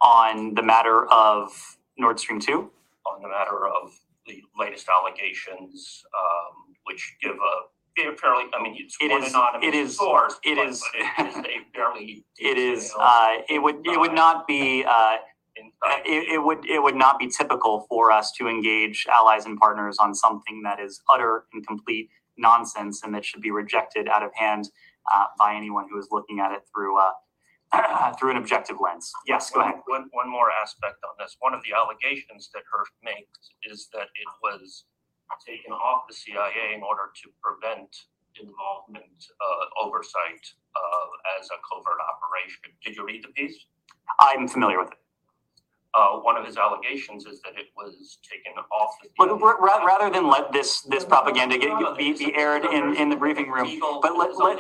On 0.01 0.53
the 0.53 0.61
matter 0.61 1.05
of 1.07 1.77
Nord 1.97 2.19
Stream 2.19 2.39
2? 2.39 2.69
On 3.07 3.21
the 3.21 3.29
matter 3.29 3.67
of 3.67 3.97
the 4.27 4.41
latest 4.57 4.87
allegations, 4.89 6.03
um, 6.13 6.75
which 6.85 7.15
give 7.21 7.35
a 7.35 7.74
fairly, 7.95 8.45
I 8.53 8.61
mean, 8.61 8.75
it's 8.77 8.95
It 8.99 9.11
one 9.11 9.23
is- 9.23 9.29
anonymous 9.33 9.67
it 9.67 9.73
is- 9.75 9.97
source, 9.97 10.39
it 10.43 10.55
but- 10.55 10.67
is- 10.67 10.83
but 11.17 11.25
it 11.25 11.29
is 11.29 11.37
a 11.37 11.65
fairly. 11.73 12.25
It 12.37 12.57
is, 12.57 12.83
detailed, 12.89 13.01
uh, 13.01 13.37
it 13.49 13.59
would, 13.59 13.87
it 13.87 13.99
would 13.99 14.13
not 14.13 14.45
be, 14.47 14.83
uh, 14.83 15.17
insight. 15.57 16.05
it, 16.05 16.33
it 16.33 16.43
would, 16.43 16.65
it 16.65 16.81
would 16.83 16.95
not 16.95 17.17
be 17.19 17.27
typical 17.27 17.85
for 17.89 18.11
us 18.11 18.31
to 18.33 18.47
engage 18.47 19.05
allies 19.11 19.45
and 19.45 19.57
partners 19.57 19.97
on 19.99 20.13
something 20.13 20.61
that 20.63 20.79
is 20.79 21.01
utter 21.09 21.45
and 21.53 21.65
complete 21.65 22.09
nonsense 22.37 23.01
and 23.03 23.15
that 23.15 23.23
should 23.23 23.41
be 23.41 23.51
rejected 23.51 24.09
out 24.09 24.21
of 24.23 24.31
hand, 24.35 24.69
uh, 25.13 25.25
by 25.39 25.53
anyone 25.55 25.87
who 25.89 25.97
is 25.97 26.09
looking 26.11 26.39
at 26.41 26.51
it 26.51 26.61
through, 26.73 26.97
uh, 26.99 28.11
through 28.19 28.31
an 28.31 28.37
objective 28.37 28.77
lens. 28.83 29.11
Yes, 29.25 29.49
go 29.51 29.61
ahead. 29.61 29.75
One, 29.87 30.07
one 30.11 30.29
more 30.29 30.49
aspect 30.61 30.97
on 31.05 31.15
this. 31.17 31.37
One 31.39 31.53
of 31.53 31.61
the 31.63 31.71
allegations 31.73 32.49
that 32.53 32.63
Hersh 32.63 32.91
makes 33.03 33.51
is 33.63 33.87
that 33.93 34.07
it 34.15 34.27
was 34.43 34.83
taken 35.45 35.71
off 35.73 36.03
the 36.07 36.13
CIA 36.15 36.75
in 36.75 36.83
order 36.83 37.11
to 37.23 37.29
prevent 37.43 37.89
involvement, 38.39 39.05
uh, 39.41 39.85
oversight, 39.85 40.43
uh, 40.75 41.39
as 41.39 41.47
a 41.47 41.57
covert 41.67 41.99
operation. 42.01 42.71
Did 42.83 42.95
you 42.95 43.05
read 43.05 43.23
the 43.23 43.29
piece? 43.29 43.57
I'm 44.19 44.47
familiar 44.47 44.79
with 44.79 44.91
it. 44.91 44.97
Uh, 45.93 46.17
one 46.19 46.35
of 46.35 46.45
his 46.45 46.57
allegations 46.57 47.25
is 47.25 47.41
that 47.41 47.53
it 47.57 47.67
was 47.77 48.19
taken 48.29 48.51
off 48.71 48.91
the. 49.01 49.09
Look, 49.25 49.41
ra- 49.41 49.55
ra- 49.59 49.85
rather 49.85 50.09
than 50.13 50.27
let 50.27 50.51
this, 50.51 50.81
this 50.81 51.05
propaganda 51.05 51.57
get, 51.57 51.97
be, 51.97 52.11
be 52.11 52.35
aired 52.35 52.65
in, 52.65 52.97
in 52.97 53.09
the 53.09 53.15
briefing 53.15 53.49
room, 53.49 53.67
Legal- 53.67 54.01
but 54.01 54.17
let, 54.17 54.35
let, 54.37 54.57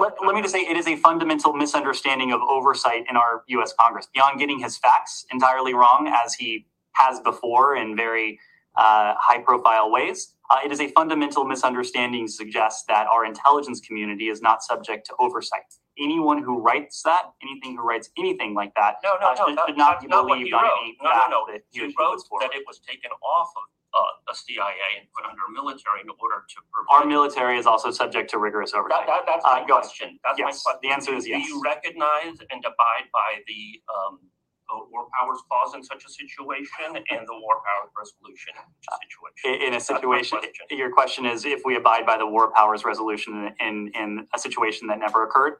let, 0.00 0.14
let 0.24 0.34
me 0.34 0.40
just 0.40 0.54
say, 0.54 0.60
it 0.60 0.78
is 0.78 0.88
a 0.88 0.96
fundamental 0.96 1.52
misunderstanding 1.52 2.32
of 2.32 2.40
oversight 2.40 3.04
in 3.10 3.16
our 3.18 3.44
US 3.48 3.74
Congress. 3.78 4.08
Beyond 4.14 4.38
getting 4.40 4.58
his 4.60 4.78
facts 4.78 5.26
entirely 5.30 5.74
wrong, 5.74 6.10
as 6.24 6.32
he 6.34 6.64
has 6.92 7.20
before 7.20 7.76
in 7.76 7.94
very 7.94 8.40
uh, 8.78 9.14
high 9.18 9.40
profile 9.40 9.90
ways, 9.90 10.34
uh, 10.50 10.58
it 10.64 10.70
is 10.72 10.80
a 10.80 10.88
fundamental 10.92 11.44
misunderstanding 11.44 12.26
to 12.26 12.32
suggest 12.32 12.86
that 12.88 13.06
our 13.08 13.24
intelligence 13.26 13.80
community 13.80 14.28
is 14.28 14.40
not 14.40 14.62
subject 14.62 15.06
to 15.06 15.14
oversight. 15.18 15.66
Anyone 15.98 16.42
who 16.42 16.58
writes 16.60 17.02
that, 17.02 17.24
anything 17.42 17.76
who 17.76 17.82
writes 17.82 18.08
anything 18.16 18.54
like 18.54 18.72
that, 18.76 18.96
No, 19.02 19.14
no, 19.20 19.28
uh, 19.28 19.34
no, 19.34 19.46
should, 19.46 19.56
that- 19.58 19.66
should 19.66 19.76
not 19.76 19.90
that's 19.94 20.04
be 20.04 20.08
not 20.08 20.26
believed 20.26 20.54
on 20.54 20.62
wrote. 20.62 20.72
any 20.82 20.96
No, 21.02 21.10
no, 21.10 21.16
fact 21.16 21.30
no. 21.30 21.46
that 21.52 21.60
he, 21.70 21.80
He 21.80 21.94
wrote 21.98 22.22
that 22.40 22.54
it 22.54 22.64
was 22.66 22.78
taken 22.78 23.10
off 23.20 23.50
of, 23.56 23.64
uh, 23.94 24.00
the 24.28 24.34
CIA 24.34 25.00
and 25.00 25.08
put 25.16 25.24
under 25.28 25.42
military 25.52 26.00
in 26.02 26.08
order 26.22 26.44
to 26.48 26.56
prevent. 26.72 26.88
Our 26.94 27.04
military 27.04 27.58
is 27.58 27.66
also 27.66 27.90
subject 27.90 28.30
to 28.30 28.38
rigorous 28.38 28.72
oversight. 28.74 29.06
that, 29.08 29.24
that's 29.26 29.44
Uh, 29.44 29.48
my 29.48 29.66
go 29.66 29.74
ahead. 29.78 29.82
question. 29.90 30.20
That's 30.22 30.38
my 30.38 30.46
Yes, 30.46 30.62
question. 30.62 30.80
the 30.84 30.90
answer 30.94 31.14
is 31.14 31.26
yes. 31.26 31.42
Do 31.42 31.48
you 31.48 31.60
recognize 31.64 32.36
and 32.50 32.64
abide 32.64 33.06
by 33.12 33.42
the, 33.48 33.82
um, 33.92 34.20
uh, 34.70 34.78
war 34.90 35.06
powers 35.18 35.40
clause 35.48 35.74
in 35.74 35.82
such 35.82 36.04
a 36.04 36.10
situation 36.10 36.96
and 36.96 37.26
the 37.26 37.34
war 37.44 37.56
powers 37.66 37.90
resolution 37.96 38.52
in 38.56 38.64
such 38.84 38.94
a 38.94 39.06
situation? 39.06 39.62
In, 39.62 39.68
in 39.68 39.74
a 39.74 39.80
situation, 39.80 40.38
question. 40.38 40.78
your 40.78 40.90
question 40.92 41.26
is 41.26 41.44
if 41.44 41.62
we 41.64 41.76
abide 41.76 42.04
by 42.06 42.16
the 42.18 42.26
war 42.26 42.50
powers 42.52 42.84
resolution 42.84 43.50
in, 43.60 43.90
in 43.94 44.26
a 44.34 44.38
situation 44.38 44.86
that 44.88 44.98
never 44.98 45.24
occurred? 45.24 45.54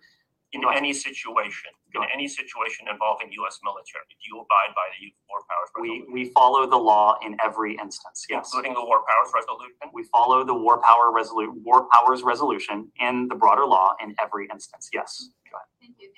In 0.53 0.62
Go 0.62 0.71
any 0.71 0.94
situation, 0.94 1.68
in 1.94 2.01
ahead. 2.01 2.11
any 2.14 2.27
situation 2.27 2.88
involving 2.90 3.29
US 3.44 3.61
military, 3.62 4.05
do 4.09 4.16
you 4.25 4.37
abide 4.40 4.73
by 4.75 4.88
the 4.99 5.12
war 5.29 5.40
powers 5.44 5.68
We, 5.77 5.90
resolution? 5.90 6.12
we 6.14 6.25
follow 6.33 6.66
the 6.66 6.77
law 6.79 7.18
in 7.23 7.37
every 7.44 7.77
instance, 7.77 8.25
yes. 8.31 8.49
Including 8.49 8.73
the 8.73 8.83
war 8.85 9.05
powers 9.07 9.31
resolution? 9.35 9.77
We 9.92 10.05
follow 10.05 10.44
the 10.44 10.55
war 10.55 10.81
power 10.81 11.12
resolu, 11.12 11.53
war 11.62 11.87
powers 11.92 12.23
resolution 12.23 12.90
and 12.99 13.31
the 13.31 13.35
broader 13.35 13.66
law 13.66 13.94
in 14.03 14.14
every 14.23 14.49
instance, 14.51 14.88
yes. 14.90 15.29
Go 15.51 15.57
ahead. 15.59 15.66
Thank 15.83 15.97
you. 16.01 16.09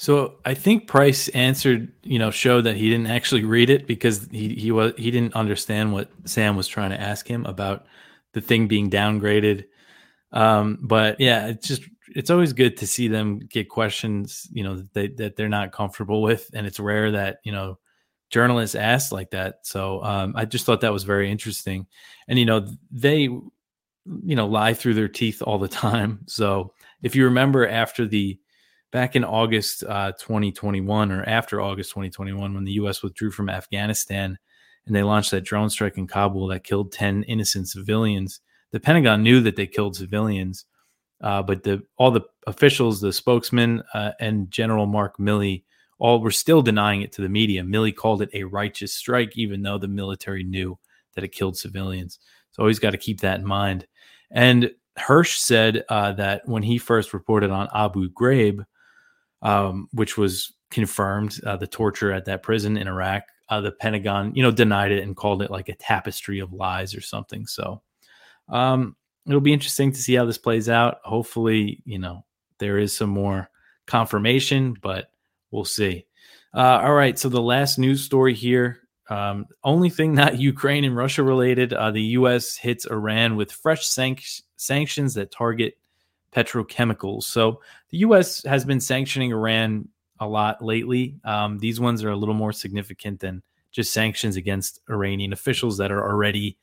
So 0.00 0.36
I 0.44 0.54
think 0.54 0.86
Price 0.86 1.26
answered, 1.30 1.92
you 2.04 2.20
know, 2.20 2.30
showed 2.30 2.62
that 2.62 2.76
he 2.76 2.88
didn't 2.88 3.08
actually 3.08 3.42
read 3.42 3.68
it 3.68 3.88
because 3.88 4.28
he 4.30 4.54
he 4.54 4.70
was 4.70 4.92
he 4.96 5.10
didn't 5.10 5.34
understand 5.34 5.92
what 5.92 6.08
Sam 6.24 6.54
was 6.54 6.68
trying 6.68 6.90
to 6.90 7.00
ask 7.00 7.26
him 7.26 7.44
about 7.46 7.84
the 8.32 8.40
thing 8.40 8.68
being 8.68 8.90
downgraded. 8.90 9.64
Um, 10.30 10.78
but 10.82 11.18
yeah, 11.18 11.48
it's 11.48 11.66
just 11.66 11.82
it's 12.14 12.30
always 12.30 12.52
good 12.52 12.76
to 12.76 12.86
see 12.86 13.08
them 13.08 13.40
get 13.40 13.68
questions, 13.68 14.46
you 14.52 14.62
know, 14.62 14.76
that 14.76 14.94
they, 14.94 15.08
that 15.08 15.34
they're 15.34 15.48
not 15.48 15.72
comfortable 15.72 16.22
with, 16.22 16.48
and 16.54 16.64
it's 16.64 16.78
rare 16.78 17.10
that 17.10 17.38
you 17.42 17.50
know 17.50 17.80
journalists 18.30 18.76
ask 18.76 19.10
like 19.10 19.30
that. 19.30 19.56
So 19.64 20.00
um, 20.04 20.32
I 20.36 20.44
just 20.44 20.64
thought 20.64 20.82
that 20.82 20.92
was 20.92 21.02
very 21.02 21.28
interesting, 21.28 21.88
and 22.28 22.38
you 22.38 22.44
know 22.44 22.68
they, 22.92 23.22
you 23.22 23.42
know, 24.06 24.46
lie 24.46 24.74
through 24.74 24.94
their 24.94 25.08
teeth 25.08 25.42
all 25.42 25.58
the 25.58 25.66
time. 25.86 26.20
So 26.28 26.72
if 27.02 27.16
you 27.16 27.24
remember 27.24 27.66
after 27.66 28.06
the 28.06 28.38
back 28.90 29.16
in 29.16 29.24
August 29.24 29.84
uh, 29.84 30.12
2021 30.12 31.12
or 31.12 31.22
after 31.24 31.60
August 31.60 31.90
2021 31.90 32.54
when 32.54 32.64
the 32.64 32.72
U.S. 32.72 33.02
withdrew 33.02 33.30
from 33.30 33.50
Afghanistan 33.50 34.38
and 34.86 34.96
they 34.96 35.02
launched 35.02 35.30
that 35.30 35.44
drone 35.44 35.70
strike 35.70 35.98
in 35.98 36.06
Kabul 36.06 36.48
that 36.48 36.64
killed 36.64 36.92
10 36.92 37.24
innocent 37.24 37.68
civilians. 37.68 38.40
The 38.72 38.80
Pentagon 38.80 39.22
knew 39.22 39.40
that 39.42 39.56
they 39.56 39.66
killed 39.66 39.96
civilians, 39.96 40.64
uh, 41.20 41.42
but 41.42 41.62
the 41.62 41.82
all 41.96 42.10
the 42.10 42.22
officials, 42.46 43.00
the 43.00 43.12
spokesman, 43.12 43.82
uh, 43.94 44.12
and 44.18 44.50
General 44.50 44.86
Mark 44.86 45.18
Milley 45.18 45.64
all 45.98 46.20
were 46.20 46.30
still 46.30 46.62
denying 46.62 47.02
it 47.02 47.12
to 47.12 47.22
the 47.22 47.28
media. 47.28 47.62
Milley 47.62 47.94
called 47.94 48.22
it 48.22 48.30
a 48.32 48.44
righteous 48.44 48.94
strike, 48.94 49.36
even 49.36 49.62
though 49.62 49.78
the 49.78 49.88
military 49.88 50.44
knew 50.44 50.78
that 51.14 51.24
it 51.24 51.32
killed 51.32 51.56
civilians. 51.56 52.18
So 52.52 52.62
always 52.62 52.78
got 52.78 52.90
to 52.90 52.98
keep 52.98 53.20
that 53.20 53.40
in 53.40 53.46
mind. 53.46 53.86
And 54.30 54.70
Hersh 54.98 55.36
said 55.38 55.84
uh, 55.88 56.12
that 56.12 56.42
when 56.46 56.62
he 56.62 56.78
first 56.78 57.12
reported 57.12 57.50
on 57.50 57.68
Abu 57.74 58.10
Ghraib, 58.10 58.64
um, 59.42 59.88
which 59.92 60.16
was 60.16 60.52
confirmed, 60.70 61.40
uh, 61.44 61.56
the 61.56 61.66
torture 61.66 62.12
at 62.12 62.24
that 62.26 62.42
prison 62.42 62.76
in 62.76 62.88
Iraq, 62.88 63.24
uh, 63.48 63.60
the 63.60 63.72
Pentagon, 63.72 64.34
you 64.34 64.42
know, 64.42 64.50
denied 64.50 64.92
it 64.92 65.02
and 65.02 65.16
called 65.16 65.42
it 65.42 65.50
like 65.50 65.68
a 65.68 65.76
tapestry 65.76 66.38
of 66.38 66.52
lies 66.52 66.94
or 66.94 67.00
something. 67.00 67.46
So 67.46 67.82
um, 68.48 68.96
it'll 69.26 69.40
be 69.40 69.52
interesting 69.52 69.92
to 69.92 70.00
see 70.00 70.14
how 70.14 70.24
this 70.24 70.38
plays 70.38 70.68
out. 70.68 70.98
Hopefully, 71.04 71.82
you 71.84 71.98
know, 71.98 72.24
there 72.58 72.78
is 72.78 72.96
some 72.96 73.10
more 73.10 73.50
confirmation, 73.86 74.74
but 74.80 75.10
we'll 75.50 75.64
see. 75.64 76.04
Uh, 76.54 76.80
all 76.82 76.94
right. 76.94 77.18
So 77.18 77.28
the 77.28 77.42
last 77.42 77.78
news 77.78 78.02
story 78.02 78.34
here. 78.34 78.80
Um, 79.10 79.46
only 79.64 79.88
thing 79.88 80.14
not 80.14 80.38
Ukraine 80.38 80.84
and 80.84 80.96
Russia 80.96 81.22
related. 81.22 81.72
Uh, 81.72 81.90
the 81.90 82.02
U.S. 82.02 82.56
hits 82.56 82.84
Iran 82.86 83.36
with 83.36 83.52
fresh 83.52 83.86
sanc- 83.86 84.24
sanctions 84.56 85.14
that 85.14 85.30
target 85.30 85.78
petrochemicals. 86.32 87.24
So 87.24 87.60
the 87.90 87.98
U.S. 87.98 88.42
has 88.44 88.64
been 88.64 88.80
sanctioning 88.80 89.32
Iran 89.32 89.88
a 90.20 90.26
lot 90.26 90.62
lately. 90.62 91.16
Um, 91.24 91.58
these 91.58 91.80
ones 91.80 92.02
are 92.04 92.10
a 92.10 92.16
little 92.16 92.34
more 92.34 92.52
significant 92.52 93.20
than 93.20 93.42
just 93.70 93.92
sanctions 93.92 94.36
against 94.36 94.80
Iranian 94.88 95.32
officials 95.32 95.78
that 95.78 95.92
are 95.92 96.02
already 96.02 96.56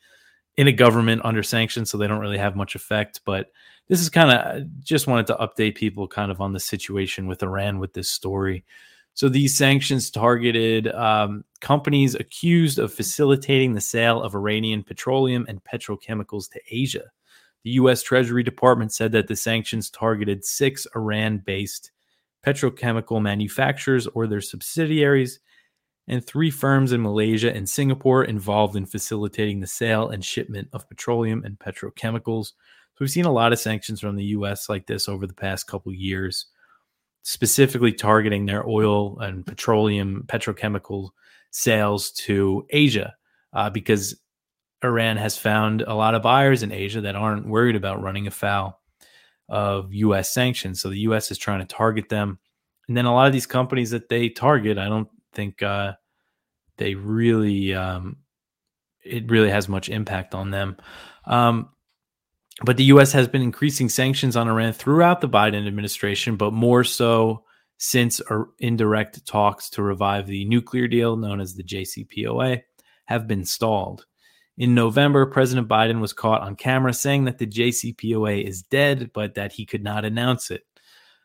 in 0.57 0.67
a 0.67 0.71
government 0.71 1.21
under 1.23 1.43
sanctions, 1.43 1.89
so 1.89 1.97
they 1.97 2.07
don't 2.07 2.19
really 2.19 2.37
have 2.37 2.55
much 2.55 2.75
effect. 2.75 3.21
But 3.25 3.51
this 3.87 4.01
is 4.01 4.09
kind 4.09 4.31
of 4.31 4.83
just 4.83 5.07
wanted 5.07 5.27
to 5.27 5.35
update 5.35 5.75
people 5.75 6.07
kind 6.07 6.31
of 6.31 6.41
on 6.41 6.53
the 6.53 6.59
situation 6.59 7.27
with 7.27 7.43
Iran 7.43 7.79
with 7.79 7.93
this 7.93 8.09
story. 8.09 8.65
So 9.13 9.29
these 9.29 9.57
sanctions 9.57 10.11
targeted 10.11 10.87
um, 10.89 11.45
companies 11.61 12.15
accused 12.15 12.79
of 12.79 12.93
facilitating 12.93 13.73
the 13.73 13.81
sale 13.81 14.21
of 14.21 14.35
Iranian 14.35 14.83
petroleum 14.83 15.45
and 15.47 15.63
petrochemicals 15.63 16.51
to 16.51 16.59
Asia. 16.69 17.11
The 17.65 17.71
U.S. 17.71 18.03
Treasury 18.03 18.43
Department 18.43 18.93
said 18.93 19.11
that 19.13 19.27
the 19.27 19.35
sanctions 19.35 19.89
targeted 19.89 20.45
six 20.45 20.85
Iran 20.95 21.39
based 21.39 21.91
petrochemical 22.45 23.19
manufacturers 23.19 24.05
or 24.05 24.27
their 24.27 24.39
subsidiaries 24.39 25.39
and 26.07 26.23
three 26.23 26.51
firms 26.51 26.91
in 26.91 27.01
Malaysia 27.01 27.51
and 27.51 27.67
Singapore 27.67 28.23
involved 28.23 28.75
in 28.75 28.85
facilitating 28.85 29.61
the 29.61 29.67
sale 29.67 30.09
and 30.09 30.23
shipment 30.23 30.67
of 30.73 30.87
petroleum 30.87 31.43
and 31.43 31.57
petrochemicals. 31.57 32.49
So 32.49 32.99
we've 32.99 33.09
seen 33.09 33.25
a 33.25 33.33
lot 33.33 33.51
of 33.51 33.57
sanctions 33.57 33.99
from 33.99 34.15
the 34.15 34.25
U.S. 34.25 34.69
like 34.69 34.85
this 34.85 35.09
over 35.09 35.25
the 35.25 35.33
past 35.33 35.65
couple 35.65 35.91
years, 35.91 36.45
specifically 37.23 37.93
targeting 37.93 38.45
their 38.45 38.63
oil 38.69 39.17
and 39.21 39.43
petroleum 39.43 40.25
petrochemical 40.27 41.09
sales 41.49 42.11
to 42.11 42.67
Asia, 42.69 43.15
uh, 43.53 43.71
because 43.71 44.15
Iran 44.85 45.17
has 45.17 45.37
found 45.37 45.81
a 45.81 45.93
lot 45.93 46.15
of 46.15 46.21
buyers 46.21 46.63
in 46.63 46.71
Asia 46.71 47.01
that 47.01 47.15
aren't 47.15 47.47
worried 47.47 47.75
about 47.75 48.01
running 48.01 48.27
afoul 48.27 48.79
of 49.49 49.93
U.S. 49.93 50.33
sanctions. 50.33 50.81
So 50.81 50.89
the 50.89 50.99
U.S. 50.99 51.31
is 51.31 51.37
trying 51.37 51.59
to 51.59 51.65
target 51.65 52.09
them, 52.09 52.39
and 52.87 52.95
then 52.95 53.05
a 53.05 53.13
lot 53.13 53.27
of 53.27 53.33
these 53.33 53.45
companies 53.45 53.91
that 53.91 54.09
they 54.09 54.29
target, 54.29 54.77
I 54.77 54.87
don't 54.87 55.09
think 55.33 55.61
uh, 55.61 55.93
they 56.77 56.95
really 56.95 57.73
um, 57.73 58.17
it 59.03 59.29
really 59.29 59.49
has 59.49 59.69
much 59.69 59.89
impact 59.89 60.33
on 60.33 60.51
them. 60.51 60.77
Um, 61.25 61.69
but 62.63 62.77
the 62.77 62.85
U.S. 62.85 63.11
has 63.11 63.27
been 63.27 63.41
increasing 63.41 63.89
sanctions 63.89 64.35
on 64.35 64.47
Iran 64.47 64.73
throughout 64.73 65.21
the 65.21 65.29
Biden 65.29 65.67
administration, 65.67 66.37
but 66.37 66.53
more 66.53 66.83
so 66.83 67.43
since 67.77 68.21
indirect 68.59 69.25
talks 69.25 69.69
to 69.71 69.83
revive 69.83 70.27
the 70.27 70.45
nuclear 70.45 70.87
deal 70.87 71.17
known 71.17 71.41
as 71.41 71.53
the 71.55 71.63
JCPOA 71.63 72.61
have 73.05 73.27
been 73.27 73.43
stalled. 73.43 74.05
In 74.57 74.73
November, 74.73 75.25
President 75.25 75.67
Biden 75.67 75.99
was 75.99 76.13
caught 76.13 76.41
on 76.41 76.55
camera 76.55 76.93
saying 76.93 77.25
that 77.25 77.37
the 77.37 77.47
JCPOA 77.47 78.47
is 78.47 78.61
dead, 78.61 79.11
but 79.13 79.35
that 79.35 79.51
he 79.51 79.65
could 79.65 79.83
not 79.83 80.05
announce 80.05 80.49
it. 80.49 80.63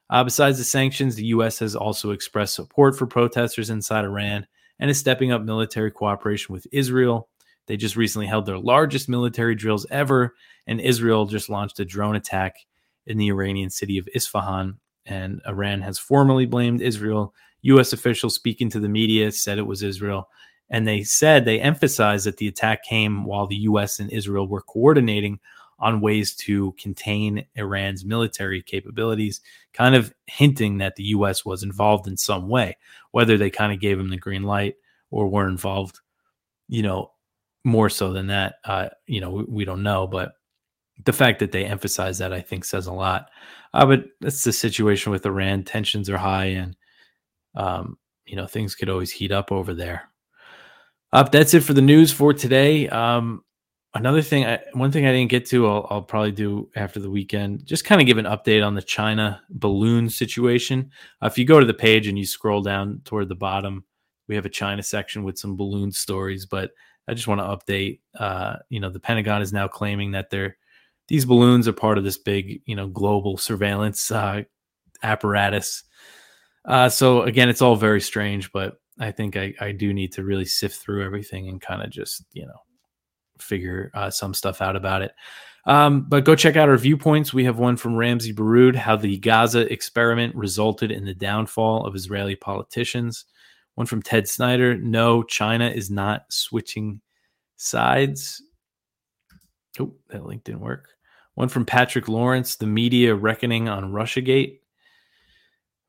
Uh, 0.08 0.24
besides 0.24 0.58
the 0.58 0.64
sanctions, 0.64 1.14
the 1.14 1.26
U.S. 1.26 1.60
has 1.60 1.76
also 1.76 2.10
expressed 2.10 2.54
support 2.54 2.98
for 2.98 3.06
protesters 3.06 3.70
inside 3.70 4.04
Iran 4.04 4.46
and 4.80 4.90
is 4.90 4.98
stepping 4.98 5.30
up 5.30 5.42
military 5.42 5.92
cooperation 5.92 6.52
with 6.52 6.66
Israel. 6.72 7.28
They 7.68 7.76
just 7.76 7.94
recently 7.94 8.26
held 8.26 8.46
their 8.46 8.58
largest 8.58 9.08
military 9.08 9.54
drills 9.54 9.86
ever, 9.90 10.34
and 10.66 10.80
Israel 10.80 11.26
just 11.26 11.48
launched 11.48 11.78
a 11.78 11.84
drone 11.84 12.16
attack 12.16 12.56
in 13.06 13.16
the 13.16 13.28
Iranian 13.28 13.70
city 13.70 13.98
of 13.98 14.08
Isfahan. 14.12 14.80
And 15.06 15.40
Iran 15.46 15.80
has 15.82 15.98
formally 15.98 16.46
blamed 16.46 16.82
Israel. 16.82 17.32
U.S. 17.62 17.92
officials 17.92 18.34
speaking 18.34 18.68
to 18.70 18.80
the 18.80 18.88
media 18.88 19.30
said 19.30 19.58
it 19.58 19.62
was 19.62 19.84
Israel. 19.84 20.28
And 20.70 20.86
they 20.86 21.02
said, 21.02 21.44
they 21.44 21.60
emphasized 21.60 22.26
that 22.26 22.36
the 22.36 22.48
attack 22.48 22.84
came 22.84 23.24
while 23.24 23.46
the 23.46 23.56
U.S. 23.56 23.98
and 23.98 24.10
Israel 24.10 24.46
were 24.46 24.62
coordinating 24.62 25.40
on 25.80 26.00
ways 26.00 26.34
to 26.34 26.72
contain 26.72 27.44
Iran's 27.54 28.04
military 28.04 28.62
capabilities, 28.62 29.40
kind 29.72 29.94
of 29.94 30.14
hinting 30.26 30.78
that 30.78 30.96
the 30.96 31.04
U.S. 31.04 31.44
was 31.44 31.62
involved 31.62 32.06
in 32.06 32.16
some 32.16 32.48
way, 32.48 32.76
whether 33.12 33.36
they 33.36 33.50
kind 33.50 33.72
of 33.72 33.80
gave 33.80 33.98
them 33.98 34.10
the 34.10 34.18
green 34.18 34.42
light 34.42 34.74
or 35.10 35.26
were 35.26 35.48
involved, 35.48 36.00
you 36.68 36.82
know, 36.82 37.10
more 37.64 37.88
so 37.88 38.12
than 38.12 38.28
that, 38.28 38.56
uh, 38.64 38.88
you 39.06 39.20
know, 39.20 39.30
we, 39.30 39.44
we, 39.44 39.64
don't 39.64 39.82
know. 39.82 40.06
But 40.06 40.32
the 41.04 41.12
fact 41.12 41.40
that 41.40 41.52
they 41.52 41.64
emphasize 41.64 42.18
that, 42.18 42.32
I 42.32 42.40
think, 42.40 42.64
says 42.64 42.86
a 42.86 42.92
lot. 42.92 43.30
Uh, 43.72 43.86
but 43.86 44.04
that's 44.20 44.44
the 44.44 44.52
situation 44.52 45.12
with 45.12 45.26
Iran. 45.26 45.64
Tensions 45.64 46.08
are 46.10 46.18
high, 46.18 46.46
and 46.46 46.76
um, 47.54 47.98
you 48.24 48.36
know 48.36 48.46
things 48.46 48.74
could 48.74 48.88
always 48.88 49.10
heat 49.10 49.32
up 49.32 49.52
over 49.52 49.74
there. 49.74 50.09
Up. 51.12 51.26
Uh, 51.26 51.30
that's 51.30 51.54
it 51.54 51.60
for 51.60 51.72
the 51.72 51.82
news 51.82 52.12
for 52.12 52.32
today. 52.32 52.88
Um, 52.88 53.42
another 53.94 54.22
thing, 54.22 54.46
I, 54.46 54.60
one 54.74 54.92
thing 54.92 55.06
I 55.06 55.12
didn't 55.12 55.30
get 55.30 55.46
to, 55.46 55.66
I'll, 55.66 55.86
I'll 55.90 56.02
probably 56.02 56.32
do 56.32 56.70
after 56.76 57.00
the 57.00 57.10
weekend. 57.10 57.66
Just 57.66 57.84
kind 57.84 58.00
of 58.00 58.06
give 58.06 58.18
an 58.18 58.26
update 58.26 58.64
on 58.64 58.74
the 58.74 58.82
China 58.82 59.42
balloon 59.50 60.08
situation. 60.08 60.90
Uh, 61.20 61.26
if 61.26 61.36
you 61.36 61.44
go 61.44 61.58
to 61.58 61.66
the 61.66 61.74
page 61.74 62.06
and 62.06 62.16
you 62.18 62.24
scroll 62.24 62.62
down 62.62 63.00
toward 63.04 63.28
the 63.28 63.34
bottom, 63.34 63.84
we 64.28 64.36
have 64.36 64.46
a 64.46 64.50
China 64.50 64.82
section 64.82 65.24
with 65.24 65.36
some 65.36 65.56
balloon 65.56 65.90
stories, 65.90 66.46
but 66.46 66.70
I 67.08 67.14
just 67.14 67.26
want 67.26 67.40
to 67.40 67.44
update. 67.44 67.98
Uh, 68.16 68.56
you 68.68 68.78
know, 68.78 68.90
the 68.90 69.00
Pentagon 69.00 69.42
is 69.42 69.52
now 69.52 69.66
claiming 69.66 70.12
that 70.12 70.30
they're 70.30 70.56
these 71.08 71.24
balloons 71.24 71.66
are 71.66 71.72
part 71.72 71.98
of 71.98 72.04
this 72.04 72.18
big, 72.18 72.62
you 72.66 72.76
know, 72.76 72.86
global 72.86 73.36
surveillance 73.36 74.12
uh, 74.12 74.42
apparatus. 75.02 75.82
Uh, 76.64 76.88
so 76.88 77.22
again, 77.22 77.48
it's 77.48 77.62
all 77.62 77.74
very 77.74 78.00
strange, 78.00 78.52
but 78.52 78.76
I 79.00 79.10
think 79.10 79.36
I, 79.36 79.54
I 79.60 79.72
do 79.72 79.92
need 79.92 80.12
to 80.12 80.24
really 80.24 80.44
sift 80.44 80.76
through 80.76 81.04
everything 81.04 81.48
and 81.48 81.60
kind 81.60 81.82
of 81.82 81.90
just 81.90 82.24
you 82.32 82.46
know 82.46 82.60
figure 83.38 83.90
uh, 83.94 84.10
some 84.10 84.34
stuff 84.34 84.60
out 84.60 84.76
about 84.76 85.02
it. 85.02 85.12
Um, 85.66 86.06
but 86.08 86.24
go 86.24 86.34
check 86.34 86.56
out 86.56 86.68
our 86.68 86.76
viewpoints. 86.76 87.34
We 87.34 87.44
have 87.44 87.58
one 87.58 87.76
from 87.76 87.94
Ramzy 87.94 88.32
Baroud, 88.32 88.76
how 88.76 88.96
the 88.96 89.18
Gaza 89.18 89.70
experiment 89.72 90.34
resulted 90.34 90.90
in 90.90 91.04
the 91.04 91.14
downfall 91.14 91.86
of 91.86 91.94
Israeli 91.94 92.36
politicians. 92.36 93.26
One 93.74 93.86
from 93.86 94.02
Ted 94.02 94.28
Snider. 94.28 94.76
No, 94.76 95.22
China 95.22 95.68
is 95.68 95.90
not 95.90 96.22
switching 96.30 97.00
sides. 97.56 98.42
Oh, 99.78 99.94
that 100.08 100.26
link 100.26 100.44
didn't 100.44 100.60
work. 100.60 100.88
One 101.34 101.48
from 101.48 101.64
Patrick 101.64 102.08
Lawrence. 102.08 102.56
The 102.56 102.66
media 102.66 103.14
reckoning 103.14 103.68
on 103.68 103.92
Russiagate. 103.92 104.59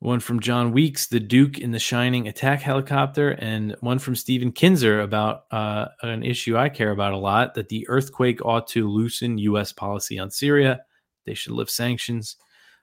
One 0.01 0.19
from 0.19 0.39
John 0.39 0.71
Weeks, 0.71 1.05
the 1.05 1.19
Duke 1.19 1.59
in 1.59 1.69
the 1.69 1.77
Shining 1.77 2.27
attack 2.27 2.59
helicopter, 2.59 3.35
and 3.37 3.75
one 3.81 3.99
from 3.99 4.15
Stephen 4.15 4.51
Kinzer 4.51 5.01
about 5.01 5.43
uh, 5.51 5.89
an 6.01 6.23
issue 6.23 6.57
I 6.57 6.69
care 6.69 6.89
about 6.89 7.13
a 7.13 7.17
lot 7.17 7.53
that 7.53 7.69
the 7.69 7.87
earthquake 7.87 8.43
ought 8.43 8.65
to 8.69 8.89
loosen 8.89 9.37
U.S. 9.37 9.71
policy 9.71 10.17
on 10.17 10.31
Syria. 10.31 10.81
They 11.27 11.35
should 11.35 11.53
lift 11.53 11.69
sanctions. 11.69 12.37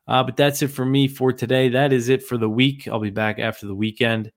Uh, 0.07 0.23
but 0.23 0.37
that's 0.37 0.63
it 0.63 0.69
for 0.69 0.85
me 0.85 1.09
for 1.09 1.33
today. 1.33 1.69
That 1.69 1.93
is 1.93 2.09
it 2.09 2.23
for 2.23 2.39
the 2.39 2.49
week. 2.49 2.87
I'll 2.87 3.01
be 3.01 3.11
back 3.11 3.41
after 3.41 3.67
the 3.67 3.75
weekend. 3.75 4.31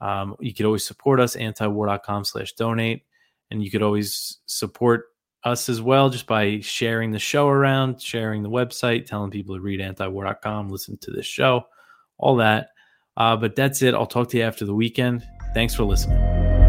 Um, 0.00 0.34
you 0.40 0.54
could 0.54 0.64
always 0.64 0.86
support 0.86 1.20
us, 1.20 1.36
antiwar.com 1.36 2.24
slash 2.24 2.54
donate. 2.54 3.02
And 3.50 3.62
you 3.62 3.70
could 3.70 3.82
always 3.82 4.38
support 4.46 5.04
us 5.44 5.68
as 5.68 5.82
well 5.82 6.08
just 6.08 6.26
by 6.26 6.60
sharing 6.60 7.10
the 7.10 7.18
show 7.18 7.48
around, 7.48 8.00
sharing 8.00 8.42
the 8.42 8.48
website, 8.48 9.04
telling 9.04 9.30
people 9.30 9.54
to 9.54 9.60
read 9.60 9.80
antiwar.com, 9.80 10.70
listen 10.70 10.96
to 11.02 11.10
this 11.10 11.26
show, 11.26 11.66
all 12.22 12.36
that. 12.36 12.68
Uh, 13.16 13.36
but 13.36 13.54
that's 13.54 13.82
it. 13.82 13.92
I'll 13.94 14.06
talk 14.06 14.30
to 14.30 14.38
you 14.38 14.44
after 14.44 14.64
the 14.64 14.74
weekend. 14.74 15.28
Thanks 15.52 15.74
for 15.74 15.84
listening. 15.84 16.61